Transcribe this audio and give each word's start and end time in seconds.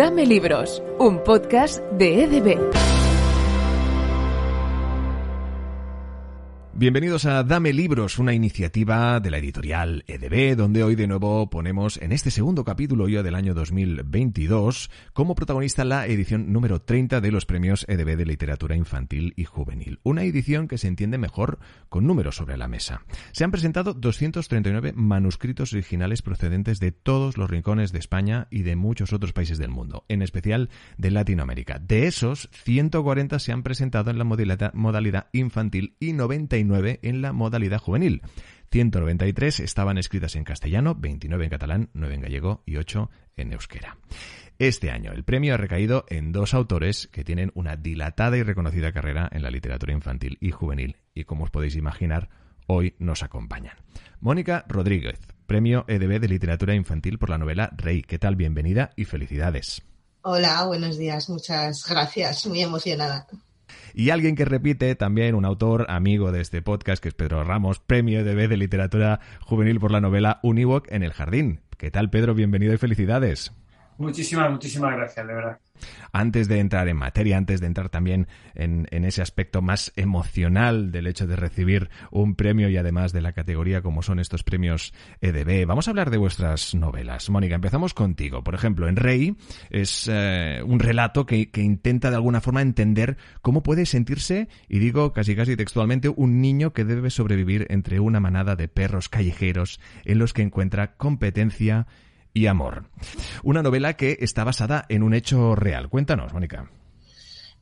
Dame 0.00 0.24
Libros, 0.24 0.82
un 0.98 1.22
podcast 1.22 1.82
de 1.98 2.24
EDB. 2.24 2.89
Bienvenidos 6.80 7.26
a 7.26 7.44
Dame 7.44 7.74
Libros, 7.74 8.18
una 8.18 8.32
iniciativa 8.32 9.20
de 9.20 9.30
la 9.30 9.36
editorial 9.36 10.02
EDB, 10.06 10.56
donde 10.56 10.82
hoy 10.82 10.94
de 10.94 11.06
nuevo 11.06 11.50
ponemos 11.50 12.00
en 12.00 12.10
este 12.10 12.30
segundo 12.30 12.64
capítulo 12.64 13.06
ya 13.06 13.22
del 13.22 13.34
año 13.34 13.52
2022 13.52 14.90
como 15.12 15.34
protagonista 15.34 15.84
la 15.84 16.06
edición 16.06 16.54
número 16.54 16.80
30 16.80 17.20
de 17.20 17.32
los 17.32 17.44
premios 17.44 17.84
EDB 17.86 18.16
de 18.16 18.24
literatura 18.24 18.76
infantil 18.76 19.34
y 19.36 19.44
juvenil. 19.44 20.00
Una 20.04 20.24
edición 20.24 20.68
que 20.68 20.78
se 20.78 20.88
entiende 20.88 21.18
mejor 21.18 21.58
con 21.90 22.06
números 22.06 22.36
sobre 22.36 22.56
la 22.56 22.66
mesa. 22.66 23.02
Se 23.32 23.44
han 23.44 23.50
presentado 23.50 23.92
239 23.92 24.94
manuscritos 24.94 25.74
originales 25.74 26.22
procedentes 26.22 26.80
de 26.80 26.92
todos 26.92 27.36
los 27.36 27.50
rincones 27.50 27.92
de 27.92 27.98
España 27.98 28.48
y 28.50 28.62
de 28.62 28.76
muchos 28.76 29.12
otros 29.12 29.34
países 29.34 29.58
del 29.58 29.68
mundo, 29.68 30.06
en 30.08 30.22
especial 30.22 30.70
de 30.96 31.10
Latinoamérica. 31.10 31.78
De 31.78 32.06
esos, 32.06 32.48
140 32.64 33.38
se 33.38 33.52
han 33.52 33.62
presentado 33.62 34.10
en 34.10 34.16
la 34.16 34.24
modalidad 34.72 35.26
infantil 35.34 35.94
y 36.00 36.14
99 36.14 36.69
en 37.02 37.22
la 37.22 37.32
modalidad 37.32 37.78
juvenil. 37.78 38.22
193 38.70 39.60
estaban 39.60 39.98
escritas 39.98 40.36
en 40.36 40.44
castellano, 40.44 40.94
29 40.94 41.44
en 41.44 41.50
catalán, 41.50 41.90
9 41.92 42.14
en 42.14 42.20
gallego 42.20 42.62
y 42.66 42.76
8 42.76 43.10
en 43.36 43.52
euskera. 43.52 43.96
Este 44.58 44.90
año 44.90 45.12
el 45.12 45.24
premio 45.24 45.54
ha 45.54 45.56
recaído 45.56 46.04
en 46.08 46.32
dos 46.32 46.54
autores 46.54 47.08
que 47.10 47.24
tienen 47.24 47.50
una 47.54 47.76
dilatada 47.76 48.36
y 48.36 48.42
reconocida 48.42 48.92
carrera 48.92 49.28
en 49.32 49.42
la 49.42 49.50
literatura 49.50 49.92
infantil 49.92 50.38
y 50.40 50.50
juvenil 50.50 50.96
y 51.14 51.24
como 51.24 51.44
os 51.44 51.50
podéis 51.50 51.76
imaginar, 51.76 52.28
hoy 52.66 52.94
nos 52.98 53.22
acompañan. 53.22 53.76
Mónica 54.20 54.64
Rodríguez, 54.68 55.18
Premio 55.46 55.84
EDB 55.88 56.20
de 56.20 56.28
Literatura 56.28 56.74
Infantil 56.74 57.18
por 57.18 57.30
la 57.30 57.38
novela 57.38 57.72
Rey. 57.76 58.02
¿Qué 58.02 58.20
tal? 58.20 58.36
Bienvenida 58.36 58.90
y 58.94 59.04
felicidades. 59.04 59.82
Hola, 60.22 60.64
buenos 60.66 60.96
días. 60.96 61.28
Muchas 61.28 61.84
gracias. 61.88 62.46
Muy 62.46 62.60
emocionada. 62.60 63.26
Y 63.94 64.10
alguien 64.10 64.36
que 64.36 64.44
repite 64.44 64.94
también, 64.94 65.34
un 65.34 65.44
autor 65.44 65.86
amigo 65.88 66.32
de 66.32 66.40
este 66.40 66.62
podcast, 66.62 67.02
que 67.02 67.08
es 67.08 67.14
Pedro 67.14 67.44
Ramos, 67.44 67.80
premio 67.80 68.24
de 68.24 68.34
B 68.34 68.48
de 68.48 68.56
literatura 68.56 69.20
juvenil 69.40 69.80
por 69.80 69.90
la 69.90 70.00
novela 70.00 70.40
Univoc 70.42 70.90
en 70.90 71.02
el 71.02 71.12
jardín. 71.12 71.60
¿Qué 71.76 71.90
tal, 71.90 72.10
Pedro? 72.10 72.34
Bienvenido 72.34 72.74
y 72.74 72.78
felicidades. 72.78 73.52
Muchísimas, 74.00 74.50
muchísimas 74.50 74.96
gracias, 74.96 75.26
de 75.26 75.34
verdad. 75.34 75.58
Antes 76.10 76.48
de 76.48 76.58
entrar 76.58 76.88
en 76.88 76.96
materia, 76.96 77.36
antes 77.36 77.60
de 77.60 77.66
entrar 77.66 77.90
también 77.90 78.28
en, 78.54 78.86
ese 78.90 79.20
aspecto 79.20 79.60
más 79.60 79.92
emocional 79.94 80.90
del 80.90 81.06
hecho 81.06 81.26
de 81.26 81.36
recibir 81.36 81.90
un 82.10 82.34
premio 82.34 82.70
y 82.70 82.78
además 82.78 83.12
de 83.12 83.20
la 83.20 83.32
categoría 83.32 83.82
como 83.82 84.02
son 84.02 84.18
estos 84.18 84.42
premios 84.42 84.94
EDB, 85.20 85.66
vamos 85.66 85.86
a 85.86 85.90
hablar 85.90 86.08
de 86.08 86.16
vuestras 86.16 86.74
novelas. 86.74 87.28
Mónica, 87.28 87.54
empezamos 87.54 87.92
contigo. 87.92 88.42
Por 88.42 88.54
ejemplo, 88.54 88.88
en 88.88 88.96
Rey 88.96 89.36
es 89.68 90.08
eh, 90.10 90.62
un 90.64 90.80
relato 90.80 91.26
que, 91.26 91.50
que 91.50 91.60
intenta 91.60 92.08
de 92.08 92.16
alguna 92.16 92.40
forma 92.40 92.62
entender 92.62 93.18
cómo 93.42 93.62
puede 93.62 93.84
sentirse, 93.84 94.48
y 94.66 94.78
digo 94.78 95.12
casi 95.12 95.36
casi 95.36 95.56
textualmente, 95.56 96.08
un 96.08 96.40
niño 96.40 96.72
que 96.72 96.86
debe 96.86 97.10
sobrevivir 97.10 97.66
entre 97.68 98.00
una 98.00 98.18
manada 98.18 98.56
de 98.56 98.68
perros 98.68 99.10
callejeros 99.10 99.78
en 100.06 100.18
los 100.18 100.32
que 100.32 100.40
encuentra 100.40 100.96
competencia 100.96 101.86
y 102.32 102.46
amor. 102.46 102.84
Una 103.42 103.62
novela 103.62 103.96
que 103.96 104.18
está 104.20 104.44
basada 104.44 104.86
en 104.88 105.02
un 105.02 105.14
hecho 105.14 105.54
real. 105.54 105.88
Cuéntanos, 105.88 106.32
Mónica. 106.32 106.70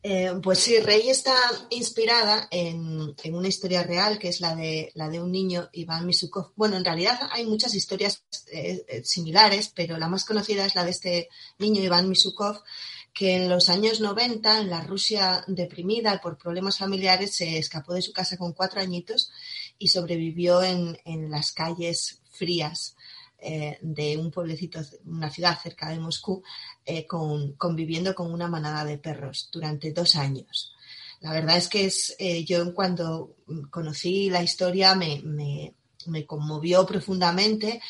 Eh, 0.01 0.33
pues 0.43 0.61
sí, 0.61 0.79
Rey 0.79 1.09
está 1.09 1.35
inspirada 1.71 2.47
en, 2.53 3.15
una 3.33 3.49
historia 3.49 3.83
real 3.83 4.19
que 4.19 4.29
es 4.29 4.41
la 4.41 4.55
de, 4.55 4.93
la 4.95 5.09
de 5.09 5.21
un 5.21 5.33
niño, 5.33 5.69
Iván 5.73 6.07
Misukov. 6.07 6.53
Bueno, 6.55 6.77
en 6.77 6.85
realidad 6.85 7.19
hay 7.33 7.47
muchas 7.47 7.75
historias 7.75 8.23
eh, 8.53 8.85
eh, 8.89 9.03
similares, 9.05 9.73
pero 9.75 9.99
la 9.99 10.09
más 10.09 10.25
conocida 10.25 10.65
es 10.65 10.77
la 10.77 10.85
de 10.85 10.91
este 10.91 11.29
niño, 11.59 11.83
Iván 11.83 12.09
Misukov, 12.09 12.63
que 13.13 13.35
en 13.35 13.49
los 13.49 13.69
años 13.69 14.01
90, 14.01 14.61
en 14.61 14.71
la 14.71 14.83
Rusia 14.83 15.45
deprimida 15.49 16.21
por 16.21 16.39
problemas 16.39 16.79
familiares, 16.79 17.35
se 17.35 17.59
escapó 17.59 17.93
de 17.93 18.03
su 18.03 18.13
casa 18.13 18.37
con 18.37 18.53
cuatro 18.53 18.81
añitos 18.81 19.33
y 19.79 19.89
sobrevivió 19.89 20.63
en, 20.63 20.97
en 21.05 21.29
las 21.29 21.51
calles 21.51 22.21
frías 22.31 22.95
eh, 23.41 23.79
de 23.83 24.17
un 24.17 24.33
pueblecito, 24.33 24.81
una 25.05 25.31
ciudad 25.31 25.57
cerca 25.63 25.91
de 25.91 26.01
Moscú, 26.01 26.43
eh, 26.85 27.07
conviviendo 27.07 28.13
con 28.13 28.33
una 28.33 28.49
manada 28.49 28.85
de 28.85 28.99
perros 28.99 29.49
durante 29.53 29.93
dos 29.93 30.17
años. 30.17 30.75
La 31.21 31.33
verdad 31.33 31.57
es 31.57 31.69
que 31.69 31.85
es, 31.85 32.17
eh, 32.19 32.45
yo 32.45 32.75
cuando 32.75 33.37
conocí 33.71 34.29
la 34.29 34.43
historia 34.43 34.97
me, 34.97 35.73
conmovió 36.27 36.85
profundamente 36.85 37.81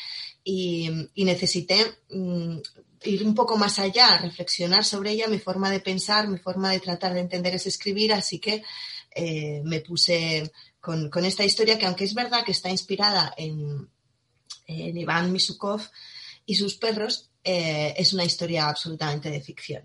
y, 0.44 0.90
necesité 1.16 1.96
mm, 2.10 2.58
ir 3.04 3.26
un 3.26 3.34
poco 3.34 3.56
más 3.56 3.78
allá, 3.78 4.18
reflexionar 4.18 4.84
sobre 4.84 5.12
ella, 5.12 5.28
mi 5.28 5.38
forma 5.38 5.70
de 5.70 5.80
pensar, 5.80 6.28
mi 6.28 6.38
forma 6.38 6.72
de 6.72 6.80
tratar 6.80 7.14
de 7.14 7.20
entender 7.20 7.54
es 7.54 7.66
escribir, 7.66 8.12
así 8.12 8.38
que 8.38 8.62
me 9.64 9.80
puse 9.80 10.52
con, 10.78 11.08
con, 11.08 11.24
esta 11.24 11.44
historia 11.44 11.78
que 11.78 11.86
aunque 11.86 12.04
es 12.04 12.14
verdad 12.14 12.44
que 12.44 12.52
está 12.52 12.70
inspirada 12.70 13.34
en, 13.36 13.88
en 14.68 14.96
Iván 14.96 15.32
Misukov 15.32 15.80
y 16.46 16.54
sus 16.54 16.76
perros, 16.76 17.30
eh, 17.42 17.94
es 17.96 18.12
una 18.12 18.24
historia 18.24 18.68
absolutamente 18.68 19.30
de 19.30 19.40
ficción 19.40 19.82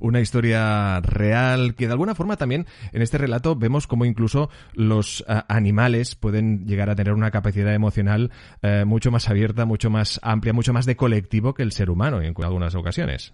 una 0.00 0.20
historia 0.20 1.00
real 1.00 1.74
que 1.74 1.86
de 1.86 1.92
alguna 1.92 2.14
forma 2.14 2.36
también 2.36 2.66
en 2.92 3.02
este 3.02 3.18
relato 3.18 3.56
vemos 3.56 3.86
como 3.86 4.04
incluso 4.04 4.48
los 4.74 5.24
eh, 5.28 5.42
animales 5.48 6.14
pueden 6.14 6.66
llegar 6.66 6.90
a 6.90 6.94
tener 6.94 7.12
una 7.12 7.30
capacidad 7.30 7.74
emocional 7.74 8.30
eh, 8.62 8.84
mucho 8.86 9.10
más 9.10 9.28
abierta, 9.28 9.64
mucho 9.64 9.90
más 9.90 10.20
amplia, 10.22 10.52
mucho 10.52 10.72
más 10.72 10.86
de 10.86 10.96
colectivo 10.96 11.54
que 11.54 11.62
el 11.62 11.72
ser 11.72 11.90
humano 11.90 12.22
en 12.22 12.34
algunas 12.42 12.74
ocasiones. 12.74 13.32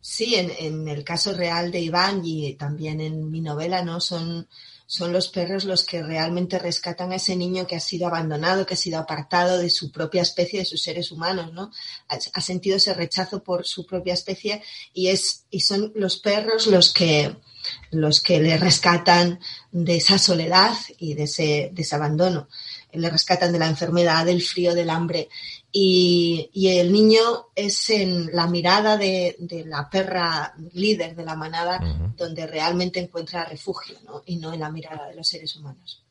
Sí, 0.00 0.34
en, 0.34 0.50
en 0.58 0.88
el 0.88 1.04
caso 1.04 1.32
real 1.32 1.72
de 1.72 1.80
Iván 1.80 2.20
y 2.22 2.54
también 2.54 3.00
en 3.00 3.30
mi 3.30 3.40
novela, 3.40 3.82
¿no? 3.82 4.00
Son 4.00 4.46
son 4.86 5.12
los 5.12 5.28
perros 5.28 5.64
los 5.64 5.84
que 5.84 6.02
realmente 6.02 6.58
rescatan 6.58 7.10
a 7.12 7.16
ese 7.16 7.34
niño 7.34 7.66
que 7.66 7.76
ha 7.76 7.80
sido 7.80 8.06
abandonado, 8.06 8.64
que 8.64 8.74
ha 8.74 8.76
sido 8.76 8.98
apartado 8.98 9.58
de 9.58 9.68
su 9.68 9.90
propia 9.90 10.22
especie, 10.22 10.60
de 10.60 10.64
sus 10.64 10.82
seres 10.82 11.10
humanos, 11.10 11.52
¿no? 11.52 11.72
Ha, 12.08 12.40
sentido 12.40 12.76
ese 12.76 12.94
rechazo 12.94 13.42
por 13.42 13.66
su 13.66 13.84
propia 13.84 14.14
especie 14.14 14.62
y 14.94 15.08
es 15.08 15.44
y 15.50 15.60
son 15.60 15.92
los 15.96 16.18
perros 16.18 16.68
los 16.68 16.92
que 16.92 17.36
los 17.90 18.20
que 18.20 18.40
le 18.40 18.56
rescatan 18.56 19.40
de 19.72 19.96
esa 19.96 20.18
soledad 20.18 20.74
y 20.98 21.14
de 21.14 21.24
ese, 21.24 21.70
de 21.72 21.82
ese 21.82 21.96
abandono. 21.96 22.48
Le 22.96 23.10
rescatan 23.10 23.52
de 23.52 23.58
la 23.58 23.68
enfermedad, 23.68 24.24
del 24.24 24.42
frío, 24.42 24.74
del 24.74 24.90
hambre. 24.90 25.28
Y, 25.70 26.50
el 26.54 26.92
niño 26.92 27.48
es 27.54 27.90
en 27.90 28.34
la 28.34 28.46
mirada 28.46 28.96
de, 28.96 29.36
la 29.66 29.88
perra 29.90 30.54
líder 30.72 31.14
de 31.14 31.24
la 31.24 31.36
manada 31.36 31.78
donde 32.16 32.46
realmente 32.46 33.00
encuentra 33.00 33.44
refugio, 33.44 33.96
¿no? 34.06 34.22
y 34.24 34.36
no 34.36 34.52
en 34.52 34.60
la 34.60 34.70
mirada 34.70 35.08
de 35.08 35.16
los 35.16 35.28
seres 35.28 35.54
humanos. 35.56 36.05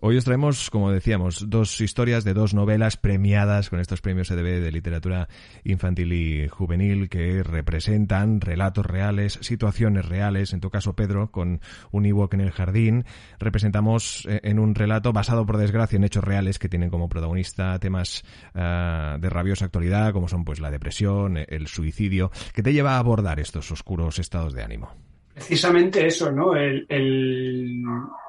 Hoy 0.00 0.16
os 0.16 0.24
traemos, 0.24 0.70
como 0.70 0.92
decíamos, 0.92 1.50
dos 1.50 1.80
historias 1.80 2.22
de 2.22 2.32
dos 2.32 2.54
novelas 2.54 2.96
premiadas 2.96 3.68
con 3.68 3.80
estos 3.80 4.00
premios 4.00 4.30
EDB 4.30 4.62
de 4.62 4.70
literatura 4.70 5.28
infantil 5.64 6.12
y 6.12 6.46
juvenil 6.46 7.08
que 7.08 7.42
representan 7.42 8.40
relatos 8.40 8.86
reales, 8.86 9.40
situaciones 9.42 10.06
reales. 10.06 10.52
En 10.52 10.60
tu 10.60 10.70
caso, 10.70 10.94
Pedro, 10.94 11.32
con 11.32 11.60
un 11.90 12.06
Ewok 12.06 12.34
en 12.34 12.42
el 12.42 12.52
jardín, 12.52 13.06
representamos 13.40 14.24
eh, 14.30 14.38
en 14.44 14.60
un 14.60 14.76
relato 14.76 15.12
basado, 15.12 15.44
por 15.46 15.56
desgracia, 15.56 15.96
en 15.96 16.04
hechos 16.04 16.22
reales 16.22 16.60
que 16.60 16.68
tienen 16.68 16.90
como 16.90 17.08
protagonista 17.08 17.76
temas 17.80 18.22
ah, 18.54 19.16
de 19.18 19.28
rabiosa 19.28 19.64
actualidad, 19.64 20.12
como 20.12 20.28
son 20.28 20.44
pues 20.44 20.60
la 20.60 20.70
depresión, 20.70 21.38
el 21.48 21.66
suicidio, 21.66 22.30
que 22.54 22.62
te 22.62 22.72
lleva 22.72 22.94
a 22.94 22.98
abordar 22.98 23.40
estos 23.40 23.72
oscuros 23.72 24.20
estados 24.20 24.54
de 24.54 24.62
ánimo 24.62 24.94
precisamente 25.38 26.06
eso, 26.06 26.32
¿no? 26.32 26.54
El, 26.56 26.86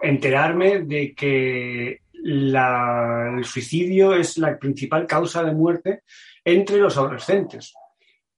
enterarme 0.02 0.80
de 0.80 1.14
que 1.14 2.02
el 2.14 3.44
suicidio 3.44 4.14
es 4.14 4.38
la 4.38 4.58
principal 4.58 5.06
causa 5.06 5.44
de 5.44 5.54
muerte 5.54 6.04
entre 6.44 6.78
los 6.78 6.98
adolescentes. 6.98 7.74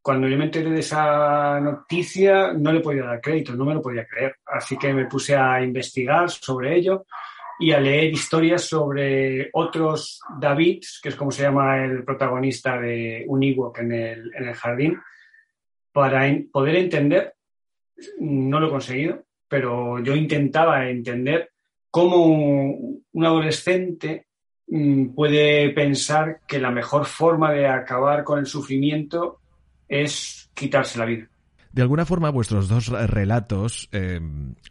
Cuando 0.01 0.27
yo 0.27 0.37
me 0.37 0.45
enteré 0.45 0.71
de 0.71 0.79
esa 0.79 1.59
noticia, 1.59 2.53
no 2.53 2.71
le 2.73 2.79
podía 2.79 3.03
dar 3.03 3.21
crédito, 3.21 3.53
no 3.53 3.65
me 3.65 3.75
lo 3.75 3.81
podía 3.81 4.07
creer. 4.07 4.37
Así 4.45 4.77
que 4.77 4.93
me 4.93 5.05
puse 5.05 5.35
a 5.35 5.61
investigar 5.61 6.29
sobre 6.29 6.75
ello 6.75 7.05
y 7.59 7.71
a 7.71 7.79
leer 7.79 8.11
historias 8.11 8.63
sobre 8.63 9.49
otros 9.53 10.19
Davids, 10.39 10.99
que 11.03 11.09
es 11.09 11.15
como 11.15 11.29
se 11.29 11.43
llama 11.43 11.83
el 11.83 12.03
protagonista 12.03 12.79
de 12.79 13.23
un 13.27 13.43
el, 13.43 14.31
en 14.35 14.47
el 14.47 14.55
jardín, 14.55 14.99
para 15.91 16.27
poder 16.51 16.77
entender 16.77 17.35
no 18.19 18.59
lo 18.59 18.67
he 18.67 18.71
conseguido, 18.71 19.23
pero 19.47 19.99
yo 19.99 20.15
intentaba 20.15 20.89
entender 20.89 21.51
cómo 21.89 22.25
un 23.11 23.25
adolescente 23.25 24.27
mm, 24.67 25.13
puede 25.13 25.69
pensar 25.71 26.41
que 26.47 26.59
la 26.59 26.71
mejor 26.71 27.05
forma 27.05 27.51
de 27.51 27.67
acabar 27.67 28.23
con 28.23 28.39
el 28.39 28.45
sufrimiento 28.45 29.39
es 29.87 30.49
quitarse 30.53 30.99
la 30.99 31.05
vida. 31.05 31.30
De 31.73 31.81
alguna 31.81 32.05
forma, 32.05 32.29
vuestros 32.29 32.67
dos 32.67 32.87
relatos 32.87 33.87
eh, 33.93 34.19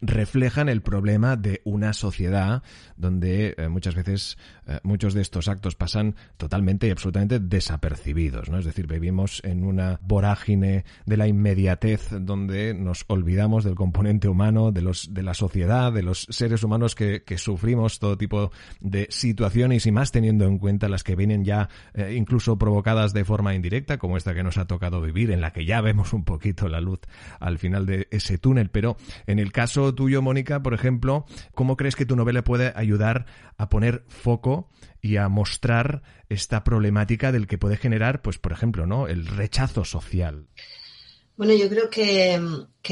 reflejan 0.02 0.68
el 0.68 0.82
problema 0.82 1.36
de 1.36 1.62
una 1.64 1.94
sociedad 1.94 2.62
donde 2.98 3.54
eh, 3.56 3.68
muchas 3.68 3.94
veces 3.94 4.36
eh, 4.66 4.80
muchos 4.82 5.14
de 5.14 5.22
estos 5.22 5.48
actos 5.48 5.76
pasan 5.76 6.14
totalmente 6.36 6.88
y 6.88 6.90
absolutamente 6.90 7.40
desapercibidos, 7.40 8.50
¿no? 8.50 8.58
Es 8.58 8.66
decir, 8.66 8.86
vivimos 8.86 9.40
en 9.44 9.64
una 9.64 9.98
vorágine 10.02 10.84
de 11.06 11.16
la 11.16 11.26
inmediatez 11.26 12.10
donde 12.20 12.74
nos 12.74 13.06
olvidamos 13.06 13.64
del 13.64 13.76
componente 13.76 14.28
humano, 14.28 14.70
de 14.70 14.82
los 14.82 15.14
de 15.14 15.22
la 15.22 15.32
sociedad, 15.32 15.94
de 15.94 16.02
los 16.02 16.26
seres 16.28 16.62
humanos 16.64 16.94
que, 16.94 17.22
que 17.22 17.38
sufrimos 17.38 17.98
todo 17.98 18.18
tipo 18.18 18.50
de 18.80 19.06
situaciones 19.08 19.86
y 19.86 19.92
más 19.92 20.12
teniendo 20.12 20.44
en 20.44 20.58
cuenta 20.58 20.90
las 20.90 21.02
que 21.02 21.16
vienen 21.16 21.46
ya 21.46 21.70
incluso 22.14 22.58
provocadas 22.58 23.14
de 23.14 23.24
forma 23.24 23.54
indirecta, 23.54 23.96
como 23.96 24.18
esta 24.18 24.34
que 24.34 24.42
nos 24.42 24.58
ha 24.58 24.66
tocado 24.66 25.00
vivir, 25.00 25.30
en 25.30 25.40
la 25.40 25.52
que 25.52 25.64
ya 25.64 25.80
vemos 25.80 26.12
un 26.12 26.24
poquito 26.24 26.68
la 26.68 26.80
luz 26.80 26.89
al 27.38 27.58
final 27.58 27.86
de 27.86 28.08
ese 28.10 28.38
túnel. 28.38 28.70
Pero 28.70 28.96
en 29.26 29.38
el 29.38 29.52
caso 29.52 29.94
tuyo, 29.94 30.22
Mónica, 30.22 30.62
por 30.62 30.74
ejemplo, 30.74 31.26
¿cómo 31.54 31.76
crees 31.76 31.96
que 31.96 32.06
tu 32.06 32.16
novela 32.16 32.44
puede 32.44 32.72
ayudar 32.76 33.26
a 33.56 33.68
poner 33.68 34.04
foco 34.08 34.68
y 35.00 35.16
a 35.16 35.28
mostrar 35.28 36.02
esta 36.28 36.64
problemática 36.64 37.32
del 37.32 37.46
que 37.46 37.58
puede 37.58 37.76
generar, 37.76 38.22
pues, 38.22 38.38
por 38.38 38.52
ejemplo, 38.52 38.86
¿no? 38.86 39.08
el 39.08 39.26
rechazo 39.26 39.84
social? 39.84 40.46
Bueno, 41.40 41.54
yo 41.54 41.70
creo 41.70 41.88
que, 41.88 42.38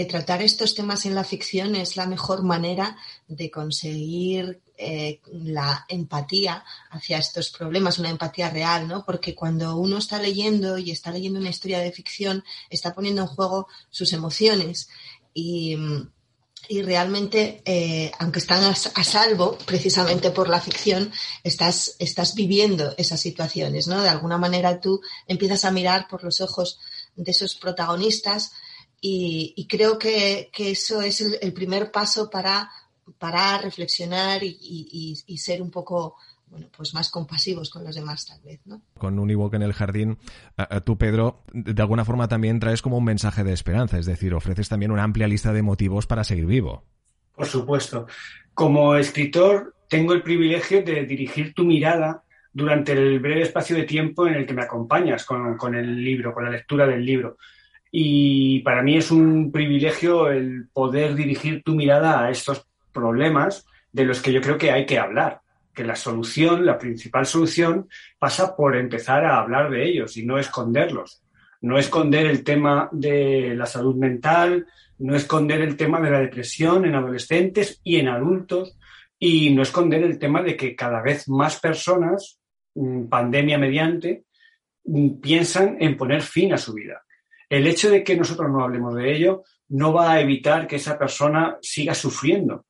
tratar 0.06 0.40
estos 0.40 0.74
temas 0.74 1.04
en 1.04 1.14
la 1.14 1.22
ficción 1.22 1.76
es 1.76 1.98
la 1.98 2.06
mejor 2.06 2.42
manera 2.42 2.96
de 3.26 3.50
conseguir 3.50 4.62
eh, 4.80 5.20
la 5.32 5.84
empatía 5.88 6.64
hacia 6.90 7.19
estos 7.19 7.50
problemas, 7.50 7.98
una 7.98 8.10
empatía 8.10 8.48
real, 8.48 8.86
¿no? 8.86 9.04
Porque 9.04 9.34
cuando 9.34 9.76
uno 9.76 9.98
está 9.98 10.22
leyendo 10.22 10.78
y 10.78 10.92
está 10.92 11.10
leyendo 11.10 11.40
una 11.40 11.50
historia 11.50 11.80
de 11.80 11.90
ficción, 11.90 12.44
está 12.70 12.94
poniendo 12.94 13.22
en 13.22 13.28
juego 13.28 13.66
sus 13.90 14.12
emociones 14.12 14.88
y, 15.34 15.76
realmente, 16.82 17.62
eh, 17.64 18.12
aunque 18.19 18.38
están 18.38 18.62
a, 18.62 18.75
salvo 18.75 19.58
precisamente 19.66 20.30
por 20.30 20.48
la 20.48 20.60
ficción, 20.60 21.10
estás, 21.42 21.96
estás 21.98 22.34
viviendo 22.34 22.94
esas 22.96 23.20
situaciones, 23.20 23.88
¿no? 23.88 24.00
De 24.02 24.08
alguna 24.08 24.38
manera 24.38 24.80
tú 24.80 25.00
empiezas 25.26 25.64
a 25.64 25.72
mirar 25.72 26.06
por 26.08 26.22
los 26.22 26.40
ojos 26.40 26.78
de 27.16 27.30
esos 27.30 27.56
protagonistas 27.56 28.52
y, 29.00 29.66
creo 29.69 29.98
que, 29.98 30.50
eso 30.56 31.02
es 31.02 31.20
el, 31.20 31.52
primer 31.52 31.92
paso 31.92 32.30
para 32.30 32.70
parar, 33.19 33.62
reflexionar 33.62 34.43
y, 34.43 35.37
ser 35.37 35.62
un 35.62 35.70
poco 35.70 36.16
bueno, 36.46 36.66
pues 36.75 36.94
más 36.94 37.10
compasivos 37.10 37.69
con 37.69 37.84
los 37.84 37.94
demás 37.94 38.26
tal 38.26 38.40
vez, 38.40 38.60
¿no? 38.64 38.81
Con 38.96 39.19
un 39.19 39.31
ebook 39.31 39.55
en 39.55 39.62
el 39.62 39.75
jardín, 39.75 40.19
tú, 40.84 40.96
Pedro, 40.96 41.43
de 41.52 41.82
alguna 41.82 42.06
forma 42.06 42.26
también 42.26 42.58
traes 42.58 42.81
como 42.81 42.96
un 42.96 43.05
mensaje 43.05 43.44
de 43.44 43.52
esperanza, 43.52 43.99
es 43.99 44.06
decir, 44.06 44.32
ofreces 44.32 44.69
también 44.69 44.90
una 44.90 45.02
amplia 45.02 45.28
lista 45.28 45.52
de 45.52 45.62
motivos 45.62 46.06
para 46.06 46.25
seguir 46.25 46.46
vivo. 46.46 46.84
Por 47.34 47.46
supuesto. 47.46 48.06
Como 48.55 48.96
escritor, 48.96 49.75
tengo 49.88 50.12
el 50.12 50.22
privilegio 50.22 50.82
de 50.82 51.04
dirigir 51.04 51.54
tu 51.54 51.64
mirada 51.64 52.25
durante 52.52 52.93
el 52.93 53.20
breve 53.20 53.43
espacio 53.43 53.76
de 53.76 53.84
tiempo 53.84 54.26
en 54.26 54.34
el 54.34 54.46
que 54.46 54.54
me 54.54 54.62
acompañas 54.62 55.25
con, 55.25 55.75
el 55.75 56.04
libro, 56.04 56.34
con 56.34 56.44
la 56.44 56.50
lectura 56.50 56.87
del 56.87 57.04
libro. 57.04 57.38
Y 57.90 58.61
para 58.61 58.82
mí 58.82 58.96
es 58.96 59.11
un 59.11 59.50
privilegio 59.52 60.31
el 60.31 60.69
poder 60.72 61.14
dirigir 61.14 61.62
tu 61.62 61.75
mirada 61.75 62.25
a 62.25 62.31
estos 62.31 62.67
problemas 62.98 63.66
de 63.92 64.04
los 64.04 64.20
que 64.20 64.32
yo 64.32 64.40
creo 64.40 64.58
que 64.58 64.72
hay 64.72 64.84
que 64.86 64.98
hablar, 64.98 65.40
que 65.74 65.84
la 65.84 65.96
solución, 65.96 66.66
la 66.66 66.78
principal 66.78 67.26
solución, 67.26 67.88
pasa 68.18 68.56
por 68.56 68.76
empezar 68.76 69.24
a 69.24 69.38
hablar 69.38 69.70
de 69.70 69.88
ellos 69.88 70.16
y 70.16 70.26
no 70.26 70.38
esconderlos. 70.38 71.22
No 71.60 71.78
esconder 71.78 72.26
el 72.26 72.44
tema 72.44 72.88
de 72.92 73.54
la 73.56 73.66
salud 73.66 73.96
mental, 73.96 74.66
no 74.98 75.16
esconder 75.16 75.60
el 75.60 75.76
tema 75.76 76.00
de 76.00 76.10
la 76.10 76.20
depresión 76.20 76.84
en 76.84 76.94
adolescentes 76.94 77.80
y 77.84 77.96
en 77.96 78.08
adultos, 78.08 78.76
y 79.18 79.50
no 79.54 79.62
esconder 79.62 80.02
el 80.02 80.18
tema 80.18 80.42
de 80.42 80.56
que 80.56 80.76
cada 80.76 81.02
vez 81.02 81.28
más 81.28 81.58
personas, 81.58 82.38
mm, 82.74 83.06
pandemia 83.06 83.58
mediante, 83.58 84.24
mm, 84.84 85.20
piensan 85.20 85.76
en 85.80 85.96
poner 85.96 86.22
fin 86.22 86.52
a 86.52 86.58
su 86.58 86.74
vida. 86.74 87.02
El 87.48 87.66
hecho 87.66 87.90
de 87.90 88.04
que 88.04 88.16
nosotros 88.16 88.50
no 88.50 88.62
hablemos 88.62 88.94
de 88.94 89.12
ello 89.16 89.42
no 89.68 89.92
va 89.92 90.12
a 90.12 90.20
evitar 90.20 90.66
que 90.66 90.76
esa 90.76 90.98
persona 90.98 91.58
siga 91.60 91.94
sufriendo 91.94 92.64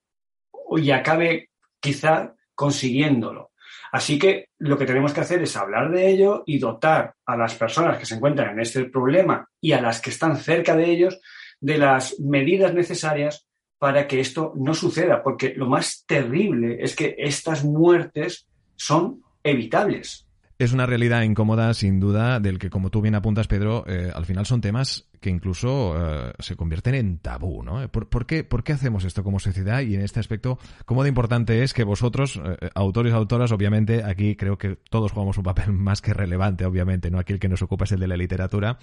y 0.76 0.90
acabe 0.90 1.50
quizá 1.80 2.34
consiguiéndolo. 2.54 3.52
Así 3.92 4.18
que 4.18 4.50
lo 4.58 4.76
que 4.76 4.84
tenemos 4.84 5.12
que 5.12 5.20
hacer 5.20 5.42
es 5.42 5.56
hablar 5.56 5.90
de 5.90 6.08
ello 6.08 6.42
y 6.46 6.58
dotar 6.58 7.14
a 7.24 7.36
las 7.36 7.54
personas 7.54 7.98
que 7.98 8.04
se 8.04 8.16
encuentran 8.16 8.50
en 8.50 8.60
este 8.60 8.84
problema 8.84 9.48
y 9.60 9.72
a 9.72 9.80
las 9.80 10.00
que 10.00 10.10
están 10.10 10.36
cerca 10.36 10.76
de 10.76 10.90
ellos 10.90 11.20
de 11.60 11.78
las 11.78 12.18
medidas 12.20 12.74
necesarias 12.74 13.46
para 13.78 14.06
que 14.06 14.20
esto 14.20 14.52
no 14.56 14.74
suceda, 14.74 15.22
porque 15.22 15.54
lo 15.54 15.68
más 15.68 16.04
terrible 16.06 16.78
es 16.80 16.96
que 16.96 17.14
estas 17.16 17.64
muertes 17.64 18.46
son 18.76 19.22
evitables. 19.42 20.27
Es 20.58 20.72
una 20.72 20.86
realidad 20.86 21.22
incómoda, 21.22 21.72
sin 21.72 22.00
duda, 22.00 22.40
del 22.40 22.58
que, 22.58 22.68
como 22.68 22.90
tú 22.90 23.00
bien 23.00 23.14
apuntas, 23.14 23.46
Pedro, 23.46 23.84
eh, 23.86 24.10
al 24.12 24.26
final 24.26 24.44
son 24.44 24.60
temas 24.60 25.08
que 25.20 25.30
incluso 25.30 25.94
eh, 25.96 26.32
se 26.40 26.56
convierten 26.56 26.96
en 26.96 27.18
tabú, 27.18 27.62
¿no? 27.62 27.88
¿Por, 27.88 28.26
qué, 28.26 28.42
¿Por, 28.42 28.64
qué, 28.64 28.72
hacemos 28.72 29.04
esto 29.04 29.22
como 29.22 29.38
sociedad? 29.38 29.82
Y 29.82 29.94
en 29.94 30.00
este 30.00 30.18
aspecto, 30.18 30.58
¿cómo 30.84 31.04
de 31.04 31.10
importante 31.10 31.62
es 31.62 31.74
que 31.74 31.84
vosotros, 31.84 32.40
eh, 32.44 32.70
autores 32.74 33.12
y 33.12 33.16
autoras, 33.16 33.52
obviamente, 33.52 34.02
aquí 34.02 34.34
creo 34.34 34.58
que 34.58 34.78
todos 34.90 35.12
jugamos 35.12 35.38
un 35.38 35.44
papel 35.44 35.72
más 35.74 36.02
que 36.02 36.12
relevante, 36.12 36.64
obviamente, 36.64 37.08
¿no? 37.08 37.20
Aquí 37.20 37.32
el 37.32 37.38
que 37.38 37.48
nos 37.48 37.62
ocupa 37.62 37.84
es 37.84 37.92
el 37.92 38.00
de 38.00 38.08
la 38.08 38.16
literatura, 38.16 38.80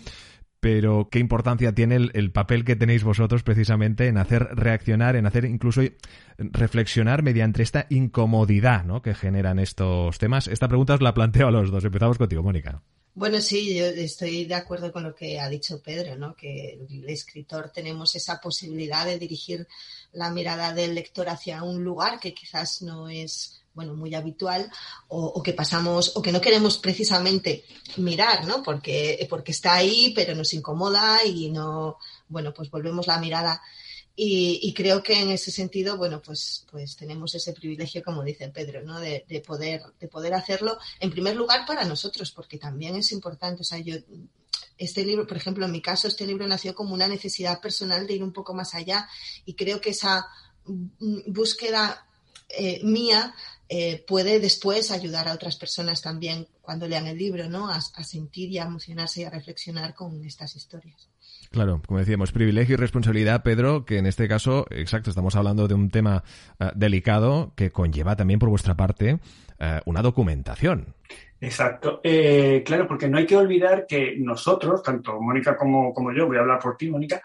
pero 0.65 1.09
qué 1.11 1.19
importancia 1.19 1.75
tiene 1.75 2.09
el, 2.11 2.31
papel 2.31 2.65
que 2.65 2.75
tenéis 2.75 3.03
vosotros 3.03 3.43
precisamente 3.43 4.07
en 4.07 4.17
hacer 4.17 4.47
reaccionar, 4.55 5.15
en 5.15 5.27
hacer 5.27 5.45
incluso 5.45 5.83
reflexionar 6.39 7.21
mediante 7.21 7.61
esta 7.61 7.85
incomodidad 7.91 8.83
¿no? 8.83 9.03
que 9.03 9.13
generan 9.13 9.59
estos 9.59 10.17
temas. 10.17 10.47
Esta 10.47 10.67
pregunta 10.67 10.95
os 10.95 11.01
la 11.01 11.13
planteo 11.13 11.49
a 11.49 11.51
los 11.51 11.69
dos. 11.69 11.85
Empezamos 11.85 12.17
contigo, 12.17 12.41
Mónica. 12.41 12.81
Bueno, 13.13 13.41
sí, 13.41 13.75
yo 13.75 13.85
estoy 13.85 14.45
de 14.45 14.55
acuerdo 14.55 14.91
con 14.91 15.03
lo 15.03 15.13
que 15.13 15.39
ha 15.39 15.47
dicho 15.49 15.83
Pedro, 15.83 16.15
¿no? 16.15 16.35
que 16.35 16.79
el 16.89 17.07
escritor 17.09 17.69
tenemos 17.69 18.15
esa 18.15 18.41
posibilidad 18.41 19.05
de 19.05 19.19
dirigir 19.19 19.67
la 20.13 20.31
mirada 20.31 20.73
del 20.73 20.95
lector 20.95 21.29
hacia 21.29 21.61
un 21.61 21.83
lugar 21.83 22.19
que 22.19 22.33
quizás 22.33 22.81
no 22.81 23.07
es 23.07 23.61
bueno, 23.75 23.93
muy 23.93 24.15
habitual 24.15 24.71
o, 25.07 25.43
que 25.43 25.53
pasamos 25.53 26.15
o 26.15 26.21
que 26.21 26.31
no 26.31 26.41
queremos 26.41 26.77
precisamente 26.77 27.65
mirar, 27.97 28.47
¿no? 28.47 28.63
Porque, 28.63 29.27
porque 29.29 29.51
está 29.51 29.75
ahí, 29.75 30.13
pero 30.15 30.33
nos 30.33 30.53
incomoda 30.53 31.23
y 31.25 31.49
no, 31.51 31.97
bueno, 32.27 32.53
pues 32.53 32.71
volvemos 32.71 33.07
la 33.07 33.19
mirada. 33.19 33.61
Y, 34.17 34.73
creo 34.73 35.03
que 35.03 35.19
en 35.19 35.29
ese 35.29 35.51
sentido, 35.51 35.97
bueno, 35.97 36.21
pues, 36.21 36.65
pues 36.71 36.95
tenemos 36.95 37.35
ese 37.35 37.51
privilegio, 37.51 38.01
como 38.01 38.23
dice 38.23 38.47
Pedro, 38.47 38.81
¿no? 38.81 39.01
De, 39.01 39.25
de, 39.27 39.41
poder, 39.41 39.81
de 39.99 40.07
poder 40.07 40.33
hacerlo, 40.33 40.77
en 41.01 41.11
primer 41.11 41.35
lugar, 41.35 41.65
para 41.65 41.83
nosotros, 41.83 42.31
porque 42.31 42.57
también 42.57 42.95
es 42.95 43.11
importante. 43.11 43.61
O 43.61 43.65
sea, 43.65 43.77
yo, 43.79 43.95
este 44.77 45.03
libro, 45.03 45.27
por 45.27 45.37
ejemplo, 45.37 45.65
en 45.65 45.71
mi 45.71 45.81
caso, 45.81 46.07
este 46.07 46.25
libro 46.25 46.47
nació 46.47 46.73
como 46.73 46.93
una 46.93 47.09
necesidad 47.09 47.59
personal 47.59 48.07
de 48.07 48.13
ir 48.13 48.23
un 48.23 48.33
poco 48.33 48.53
más 48.53 48.73
allá 48.73 49.07
y 49.45 49.53
creo 49.53 49.81
que 49.81 49.91
esa 49.91 50.25
búsqueda 50.65 52.07
eh, 52.49 52.81
mía 52.83 53.33
eh, 53.67 54.03
puede 54.07 54.39
después 54.39 54.91
ayudar 54.91 55.27
a 55.27 55.33
otras 55.33 55.57
personas 55.57 56.01
también 56.01 56.47
cuando 56.61 56.87
lean 56.87 57.07
el 57.07 57.17
libro, 57.17 57.49
¿no? 57.49 57.69
A, 57.69 57.81
sentir 57.81 58.51
y 58.51 58.59
a 58.59 58.63
emocionarse 58.63 59.21
y 59.21 59.23
a 59.23 59.29
reflexionar 59.29 59.95
con 59.95 60.23
estas 60.23 60.55
historias. 60.55 61.09
Claro, 61.51 61.81
como 61.85 61.99
decíamos, 61.99 62.31
privilegio 62.31 62.73
y 62.73 62.77
responsabilidad, 62.77 63.43
Pedro, 63.43 63.85
que 63.85 63.97
en 63.97 64.05
este 64.05 64.27
caso, 64.27 64.65
exacto, 64.69 65.09
estamos 65.09 65.35
hablando 65.35 65.67
de 65.67 65.73
un 65.73 65.89
tema 65.89 66.23
eh, 66.59 66.69
delicado 66.75 67.53
que 67.55 67.71
conlleva 67.71 68.15
también 68.15 68.39
por 68.39 68.49
vuestra 68.49 68.75
parte 68.75 69.19
eh, 69.59 69.81
una 69.85 70.01
documentación. 70.01 70.95
Exacto. 71.41 72.01
claro, 72.01 72.87
porque 72.87 73.07
no 73.07 73.17
hay 73.17 73.25
que 73.25 73.37
olvidar 73.37 73.85
que 73.85 74.15
nosotros, 74.17 74.81
tanto 74.81 75.21
Mónica 75.21 75.55
como, 75.55 75.93
como 75.93 76.11
yo, 76.11 76.27
voy 76.27 76.37
a 76.37 76.39
hablar 76.39 76.59
por 76.59 76.75
ti, 76.75 76.89
Mónica, 76.89 77.21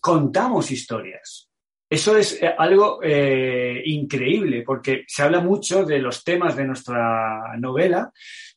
contamos 0.00 0.70
historias. 0.70 1.51
Eso 1.92 2.16
es 2.16 2.42
eh, 2.42 2.54
algo 2.56 3.00
eh, 3.02 3.82
increíble 3.84 4.62
porque 4.62 5.04
se 5.06 5.24
habla 5.24 5.40
mucho 5.40 5.84
de 5.84 5.98
los 5.98 6.24
temas 6.24 6.56
de 6.56 6.64
nuestra 6.64 7.54
novela, 7.58 8.10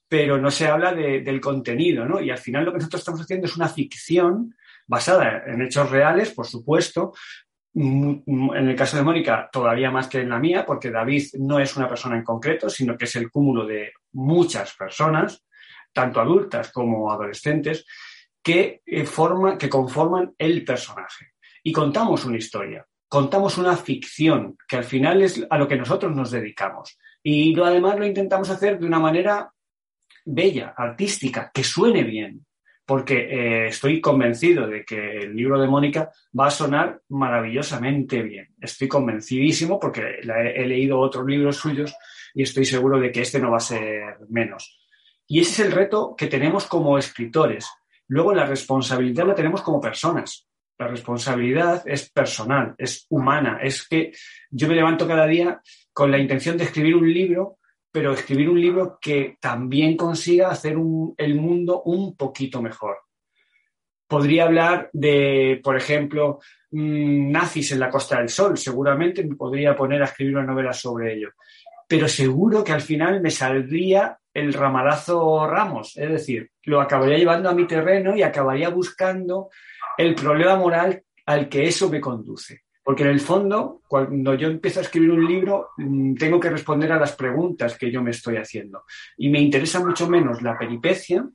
pero 0.08 0.38
no 0.38 0.50
se 0.50 0.68
habla 0.68 0.94
del 0.94 1.42
contenido, 1.42 2.06
¿no? 2.06 2.22
Y 2.22 2.30
al 2.30 2.38
final 2.38 2.64
lo 2.64 2.72
que 2.72 2.78
nosotros 2.78 3.02
estamos 3.02 3.20
haciendo 3.20 3.48
es 3.48 3.58
una 3.58 3.68
ficción 3.68 4.56
basada 4.88 5.44
en 5.48 5.62
hechos 5.62 5.92
reales, 5.92 6.32
por 6.32 6.48
supuesto. 6.48 7.12
En 7.74 8.24
el 8.70 8.76
caso 8.78 8.96
de 8.96 9.04
Mónica, 9.04 9.50
todavía 9.52 9.92
más 9.92 10.08
que 10.08 10.22
en 10.22 10.30
la 10.30 10.40
mía, 10.40 10.66
porque 10.66 10.90
David 10.90 11.26
no 11.40 11.60
es 11.60 11.76
una 11.76 11.90
persona 11.90 12.16
en 12.16 12.24
concreto, 12.24 12.70
sino 12.70 12.98
que 12.98 13.04
es 13.04 13.18
el 13.18 13.30
cúmulo 13.30 13.66
de 13.66 13.92
muchas 14.14 14.74
personas, 14.76 15.44
tanto 15.92 16.22
adultas 16.22 16.72
como 16.72 17.12
adolescentes, 17.12 17.86
que, 18.42 18.82
eh, 18.86 19.06
que 19.60 19.70
conforman 19.70 20.34
el 20.38 20.64
personaje. 20.64 21.34
Y 21.64 21.74
contamos 21.74 22.24
una 22.24 22.38
historia 22.38 22.88
contamos 23.08 23.58
una 23.58 23.76
ficción, 23.76 24.58
que 24.68 24.78
al 24.78 24.84
final 24.84 25.22
es 25.22 25.46
a 25.50 25.58
lo 25.58 25.68
que 25.68 25.78
nosotros 25.78 26.16
nos 26.16 26.32
dedicamos. 26.32 26.98
Y 27.24 27.60
además 27.60 27.98
lo 27.98 28.06
intentamos 28.06 28.50
hacer 28.50 28.80
de 28.80 28.86
una 28.86 29.00
manera 29.00 29.52
bella, 30.26 30.74
artística, 30.76 31.52
que 31.54 31.64
suene 31.64 32.04
bien. 32.04 32.46
porque 32.88 33.16
eh, 33.16 33.68
estoy 33.70 34.00
convencido 34.00 34.68
de 34.68 34.86
que 34.86 35.18
el 35.18 35.36
libro 35.36 35.60
de 35.60 35.68
Mónica 35.68 36.12
va 36.40 36.48
a 36.48 36.52
sonar 36.52 37.02
maravillosamente 37.10 38.22
bien. 38.22 38.54
Estoy 38.62 38.88
convencidísimo 38.88 39.80
porque 39.80 40.20
he, 40.22 40.66
leído 40.68 41.00
otros 41.00 41.26
libros 41.26 41.58
suyos 41.58 41.96
y 42.36 42.44
estoy 42.44 42.64
seguro 42.64 43.00
de 43.00 43.12
que 43.12 43.22
este 43.22 43.40
no 43.40 43.50
va 43.50 43.58
a 43.58 43.72
ser 43.72 44.18
menos. 44.30 44.80
Y 45.26 45.40
ese 45.40 45.64
es 45.64 45.68
el 45.68 45.72
reto 45.72 46.14
que 46.16 46.28
tenemos 46.28 46.68
como 46.68 47.00
escritores. 47.00 47.68
Luego 48.08 48.36
la 48.36 48.46
responsabilidad 48.46 49.26
la 49.26 49.34
tenemos 49.34 49.64
como 49.64 49.82
personas. 49.82 50.48
La 50.78 50.88
responsabilidad 50.88 51.84
es 51.86 52.10
personal, 52.10 52.76
es 52.78 53.06
humana. 53.10 53.60
Es 53.62 53.88
que 53.88 54.12
yo 54.50 54.68
me 54.68 54.76
levanto 54.76 55.08
cada 55.08 55.26
día 55.26 55.62
con 55.94 56.12
la 56.12 56.18
intención 56.18 56.58
de 56.58 56.66
escribir 56.66 56.96
un 56.96 57.12
libro 57.12 57.60
pero 57.96 58.12
escribir 58.12 58.50
un 58.50 58.60
libro 58.60 59.00
que 59.02 59.38
también 59.40 59.96
consiga 59.96 60.50
hacer 60.50 60.76
el 61.16 61.36
mundo 61.36 61.82
un 61.84 62.18
poquito 62.18 62.62
mejor. 62.62 62.98
Podría 64.06 64.44
hablar 64.44 64.90
de, 64.92 65.62
por 65.64 65.78
ejemplo, 65.78 66.42
mm, 66.72 67.32
nazis 67.32 67.72
en 67.72 67.80
la 67.80 67.90
Costa 67.90 68.18
del 68.18 68.28
Sol. 68.28 68.58
Seguramente 68.58 69.24
me 69.24 69.38
podría 69.38 69.78
poner 69.78 70.02
a 70.02 70.08
escribir 70.08 70.36
una 70.36 70.46
novela 70.46 70.74
sobre 70.74 71.14
ello. 71.14 71.30
Pero 71.88 72.10
seguro 72.10 72.66
que 72.66 72.74
al 72.74 72.82
final 72.82 73.22
me 73.22 73.32
saldría 73.32 74.20
el 74.34 74.52
ramalazo 74.52 75.48
Ramos. 75.48 75.96
Es 75.96 76.10
decir, 76.10 76.52
lo 76.64 76.82
acabaría 76.82 77.18
llevando 77.18 77.50
a 77.50 77.56
mi 77.56 77.66
terreno 77.66 78.14
y 78.14 78.24
acabaría 78.24 78.68
buscando 78.68 79.52
el 79.98 80.16
problema 80.16 80.56
moral 80.56 81.04
al 81.26 81.50
que 81.50 81.66
eso 81.66 81.90
me 81.90 82.02
conduce. 82.02 82.62
Porque 82.84 83.02
en 83.02 83.10
el 83.10 83.20
fondo, 83.20 83.82
cuando 83.88 84.36
yo 84.36 84.48
empiezo 84.48 84.80
a 84.80 84.84
escribir 84.84 85.10
un 85.10 85.26
libro, 85.26 85.70
mm, 85.78 86.14
tengo 86.16 86.40
que 86.40 86.52
responder 86.52 86.92
a 86.92 87.00
las 87.00 87.16
preguntas 87.16 87.78
que 87.78 87.92
yo 87.92 88.04
me 88.04 88.12
estoy 88.12 88.38
haciendo. 88.38 88.84
Y 89.18 89.30
me 89.30 89.40
interesa 89.40 89.80
mucho 89.80 90.08
menos 90.08 90.44
la 90.44 90.56
peripecia 90.56 91.28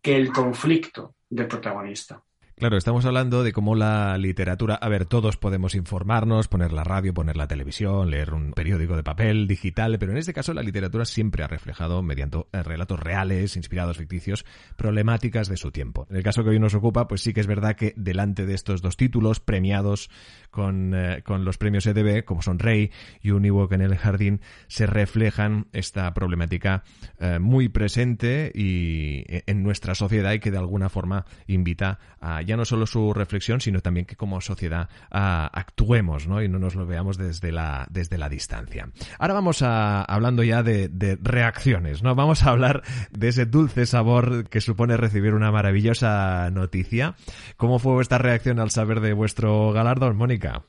que 0.00 0.16
el 0.16 0.32
conflicto 0.32 1.16
del 1.28 1.46
protagonista. 1.46 2.22
Claro, 2.56 2.76
estamos 2.76 3.04
hablando 3.04 3.42
de 3.42 3.52
cómo 3.52 3.74
la 3.74 4.16
literatura, 4.16 4.76
a 4.76 4.88
ver, 4.88 5.06
todos 5.06 5.36
podemos 5.36 5.74
informarnos, 5.74 6.46
poner 6.46 6.72
la 6.72 6.84
radio, 6.84 7.12
poner 7.12 7.36
la 7.36 7.48
televisión, 7.48 8.12
leer 8.12 8.32
un 8.32 8.52
periódico 8.52 8.94
de 8.94 9.02
papel, 9.02 9.48
digital, 9.48 9.98
pero 9.98 10.12
en 10.12 10.18
este 10.18 10.32
caso 10.32 10.54
la 10.54 10.62
literatura 10.62 11.04
siempre 11.04 11.42
ha 11.42 11.48
reflejado, 11.48 12.00
mediante 12.04 12.46
eh, 12.52 12.62
relatos 12.62 13.00
reales, 13.00 13.56
inspirados, 13.56 13.98
ficticios, 13.98 14.46
problemáticas 14.76 15.48
de 15.48 15.56
su 15.56 15.72
tiempo. 15.72 16.06
En 16.10 16.16
el 16.16 16.22
caso 16.22 16.44
que 16.44 16.50
hoy 16.50 16.60
nos 16.60 16.74
ocupa, 16.74 17.08
pues 17.08 17.22
sí 17.22 17.32
que 17.32 17.40
es 17.40 17.48
verdad 17.48 17.74
que 17.74 17.92
delante 17.96 18.46
de 18.46 18.54
estos 18.54 18.82
dos 18.82 18.96
títulos 18.96 19.40
premiados 19.40 20.08
con, 20.52 20.94
eh, 20.94 21.22
con 21.24 21.44
los 21.44 21.58
premios 21.58 21.86
EDB, 21.86 22.24
como 22.24 22.40
son 22.40 22.60
Rey 22.60 22.92
y 23.20 23.32
Un 23.32 23.44
en 23.44 23.80
el 23.80 23.96
Jardín, 23.96 24.40
se 24.68 24.86
reflejan 24.86 25.66
esta 25.72 26.14
problemática 26.14 26.84
eh, 27.18 27.40
muy 27.40 27.68
presente 27.68 28.52
y 28.54 29.24
en 29.26 29.64
nuestra 29.64 29.96
sociedad 29.96 30.32
y 30.32 30.38
que 30.38 30.52
de 30.52 30.58
alguna 30.58 30.88
forma 30.88 31.26
invita 31.48 31.98
a 32.20 32.43
ya 32.44 32.56
no 32.56 32.64
solo 32.64 32.86
su 32.86 33.12
reflexión, 33.12 33.60
sino 33.60 33.80
también 33.80 34.06
que 34.06 34.16
como 34.16 34.40
sociedad 34.40 34.88
ah, 35.10 35.50
actuemos 35.52 36.26
¿no? 36.26 36.42
y 36.42 36.48
no 36.48 36.58
nos 36.58 36.74
lo 36.74 36.86
veamos 36.86 37.16
desde 37.16 37.52
la, 37.52 37.86
desde 37.90 38.18
la 38.18 38.28
distancia. 38.28 38.88
Ahora 39.18 39.34
vamos 39.34 39.62
a, 39.62 40.02
hablando 40.02 40.42
ya 40.42 40.62
de, 40.62 40.88
de 40.88 41.18
reacciones, 41.20 42.02
¿no? 42.02 42.14
Vamos 42.14 42.44
a 42.44 42.50
hablar 42.50 42.82
de 43.10 43.28
ese 43.28 43.46
dulce 43.46 43.86
sabor 43.86 44.48
que 44.48 44.60
supone 44.60 44.96
recibir 44.96 45.34
una 45.34 45.50
maravillosa 45.50 46.50
noticia. 46.50 47.16
¿Cómo 47.56 47.78
fue 47.78 47.92
vuestra 47.92 48.18
reacción 48.18 48.58
al 48.60 48.70
saber 48.70 49.00
de 49.00 49.12
vuestro 49.12 49.72
galardón, 49.72 50.16
Mónica? 50.16 50.62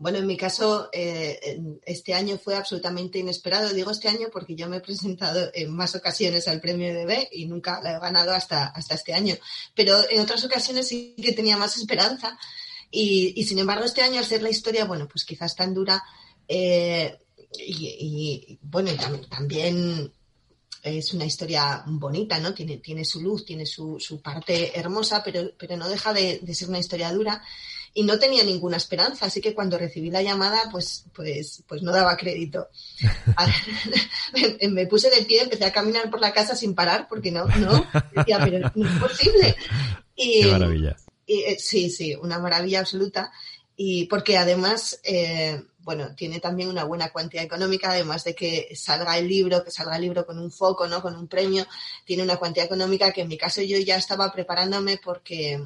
Bueno, 0.00 0.16
en 0.16 0.26
mi 0.26 0.38
caso, 0.38 0.88
eh, 0.94 1.60
este 1.84 2.14
año 2.14 2.38
fue 2.38 2.56
absolutamente 2.56 3.18
inesperado. 3.18 3.68
Digo 3.68 3.90
este 3.90 4.08
año 4.08 4.28
porque 4.32 4.54
yo 4.54 4.66
me 4.66 4.78
he 4.78 4.80
presentado 4.80 5.50
en 5.52 5.76
más 5.76 5.94
ocasiones 5.94 6.48
al 6.48 6.58
premio 6.58 6.94
de 6.94 7.28
y 7.30 7.44
nunca 7.44 7.82
lo 7.82 7.90
he 7.90 8.00
ganado 8.00 8.32
hasta, 8.32 8.68
hasta 8.68 8.94
este 8.94 9.12
año. 9.12 9.36
Pero 9.74 9.94
en 10.08 10.22
otras 10.22 10.42
ocasiones 10.42 10.88
sí 10.88 11.14
que 11.22 11.34
tenía 11.34 11.58
más 11.58 11.76
esperanza. 11.76 12.38
Y, 12.90 13.44
sin 13.44 13.58
embargo, 13.58 13.84
este 13.84 14.00
año, 14.00 14.20
al 14.20 14.24
ser 14.24 14.42
la 14.42 14.48
historia, 14.48 14.86
bueno, 14.86 15.06
pues 15.06 15.26
quizás 15.26 15.54
tan 15.54 15.74
dura, 15.74 16.02
eh, 16.48 17.18
y, 17.58 18.58
bueno, 18.62 18.92
también, 19.28 20.10
es 20.82 21.12
una 21.12 21.26
historia 21.26 21.84
bonita, 21.86 22.40
¿no? 22.40 22.54
Tiene, 22.54 22.78
tiene 22.78 23.04
su 23.04 23.20
luz, 23.20 23.44
tiene 23.44 23.66
su, 23.66 24.00
su 24.00 24.22
parte 24.22 24.78
hermosa, 24.78 25.22
pero, 25.22 25.50
pero 25.58 25.76
no 25.76 25.90
deja 25.90 26.14
de, 26.14 26.38
de 26.40 26.54
ser 26.54 26.70
una 26.70 26.78
historia 26.78 27.12
dura 27.12 27.42
y 27.92 28.04
no 28.04 28.18
tenía 28.18 28.44
ninguna 28.44 28.76
esperanza, 28.76 29.26
así 29.26 29.40
que 29.40 29.54
cuando 29.54 29.76
recibí 29.76 30.10
la 30.10 30.22
llamada, 30.22 30.68
pues, 30.70 31.04
pues, 31.12 31.64
pues 31.66 31.82
no 31.82 31.92
daba 31.92 32.16
crédito. 32.16 32.68
me 34.70 34.86
puse 34.86 35.10
de 35.10 35.24
pie, 35.24 35.42
empecé 35.42 35.64
a 35.64 35.72
caminar 35.72 36.08
por 36.10 36.20
la 36.20 36.32
casa 36.32 36.54
sin 36.54 36.74
parar, 36.74 37.06
porque 37.08 37.32
no, 37.32 37.46
no, 37.46 37.86
decía, 38.14 38.38
pero 38.42 38.70
no 38.74 38.88
es 38.88 39.00
posible. 39.00 39.56
Y, 40.22 40.42
Qué 40.42 40.52
maravilla. 40.52 40.96
Eh, 41.26 41.56
sí, 41.58 41.88
sí, 41.88 42.14
una 42.14 42.38
maravilla 42.38 42.80
absoluta. 42.80 43.32
Y 43.74 44.04
porque 44.04 44.36
además, 44.36 45.00
eh, 45.02 45.62
bueno, 45.78 46.14
tiene 46.14 46.40
también 46.40 46.68
una 46.68 46.84
buena 46.84 47.10
cuantía 47.10 47.42
económica, 47.42 47.90
además 47.90 48.24
de 48.24 48.34
que 48.34 48.68
salga 48.74 49.16
el 49.16 49.26
libro, 49.26 49.64
que 49.64 49.70
salga 49.70 49.96
el 49.96 50.02
libro 50.02 50.26
con 50.26 50.38
un 50.38 50.50
foco, 50.50 50.86
¿no? 50.86 51.00
Con 51.00 51.16
un 51.16 51.26
premio, 51.26 51.66
tiene 52.04 52.22
una 52.22 52.36
cuantía 52.36 52.64
económica 52.64 53.12
que 53.12 53.22
en 53.22 53.28
mi 53.28 53.38
caso 53.38 53.62
yo 53.62 53.78
ya 53.78 53.96
estaba 53.96 54.30
preparándome 54.30 54.98
porque 55.02 55.58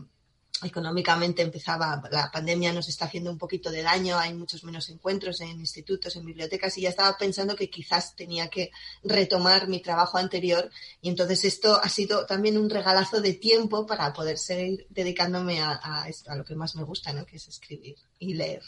económicamente 0.62 1.42
empezaba, 1.42 2.02
la 2.11 2.30
pandemia 2.30 2.73
nos 2.73 2.88
está 2.88 3.06
haciendo 3.06 3.30
un 3.30 3.38
poquito 3.38 3.70
de 3.70 3.82
daño, 3.82 4.18
hay 4.18 4.34
muchos 4.34 4.64
menos 4.64 4.88
encuentros 4.88 5.40
en 5.40 5.61
institutos, 5.61 6.16
en 6.16 6.25
bibliotecas 6.25 6.78
y 6.78 6.82
ya 6.82 6.90
estaba 6.90 7.16
pensando 7.18 7.56
que 7.56 7.68
quizás 7.68 8.14
tenía 8.14 8.49
que 8.49 8.70
retomar 9.02 9.68
mi 9.68 9.82
trabajo 9.82 10.16
anterior 10.16 10.70
y 11.02 11.08
entonces 11.08 11.44
esto 11.44 11.80
ha 11.82 11.88
sido 11.88 12.25
también 12.26 12.56
un 12.56 12.70
regalazo 12.70 13.20
de 13.20 13.34
tiempo 13.34 13.87
para 13.87 14.12
poder 14.12 14.38
seguir 14.38 14.87
dedicándome 14.90 15.61
a, 15.61 15.73
a, 15.73 16.06
a 16.28 16.37
lo 16.37 16.44
que 16.44 16.54
más 16.54 16.76
me 16.76 16.84
gusta, 16.84 17.12
¿no? 17.12 17.26
que 17.26 17.37
es 17.37 17.49
escribir 17.49 17.96
y 18.18 18.34
leer. 18.34 18.62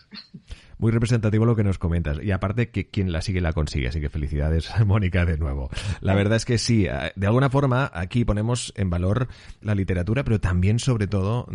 Muy 0.78 0.92
representativo 0.92 1.46
lo 1.46 1.56
que 1.56 1.64
nos 1.64 1.78
comentas. 1.78 2.18
Y 2.22 2.32
aparte 2.32 2.70
que 2.70 2.88
quien 2.90 3.10
la 3.10 3.22
sigue 3.22 3.40
la 3.40 3.54
consigue. 3.54 3.88
Así 3.88 4.00
que 4.00 4.10
felicidades, 4.10 4.68
Mónica, 4.86 5.24
de 5.24 5.38
nuevo. 5.38 5.70
La 6.00 6.14
verdad 6.14 6.36
es 6.36 6.44
que 6.44 6.58
sí, 6.58 6.86
eh, 6.86 7.12
de 7.16 7.26
alguna 7.26 7.48
forma 7.48 7.90
aquí 7.94 8.24
ponemos 8.24 8.74
en 8.76 8.90
valor 8.90 9.28
la 9.62 9.74
literatura, 9.74 10.22
pero 10.22 10.38
también 10.38 10.78
sobre 10.78 11.06
todo 11.06 11.46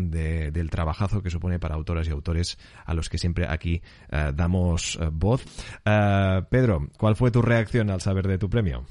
del 0.52 0.70
trabajazo 0.70 1.22
que 1.22 1.30
supone 1.30 1.60
para 1.60 1.76
autoras 1.76 2.08
y 2.08 2.12
autores 2.12 2.58
a 2.86 2.94
los 2.94 3.10
que 3.10 3.18
siempre 3.18 3.46
aquí 3.48 3.82
eh, 4.12 4.32
damos 4.34 4.98
eh, 5.02 5.10
voz. 5.12 5.44
Pedro, 6.50 6.88
¿cuál 6.98 7.16
fue 7.16 7.32
tu 7.32 7.42
reacción 7.42 7.90
al 7.90 8.02
saber 8.02 8.28
de 8.28 8.38
tu 8.38 8.50
premio? 8.50 8.86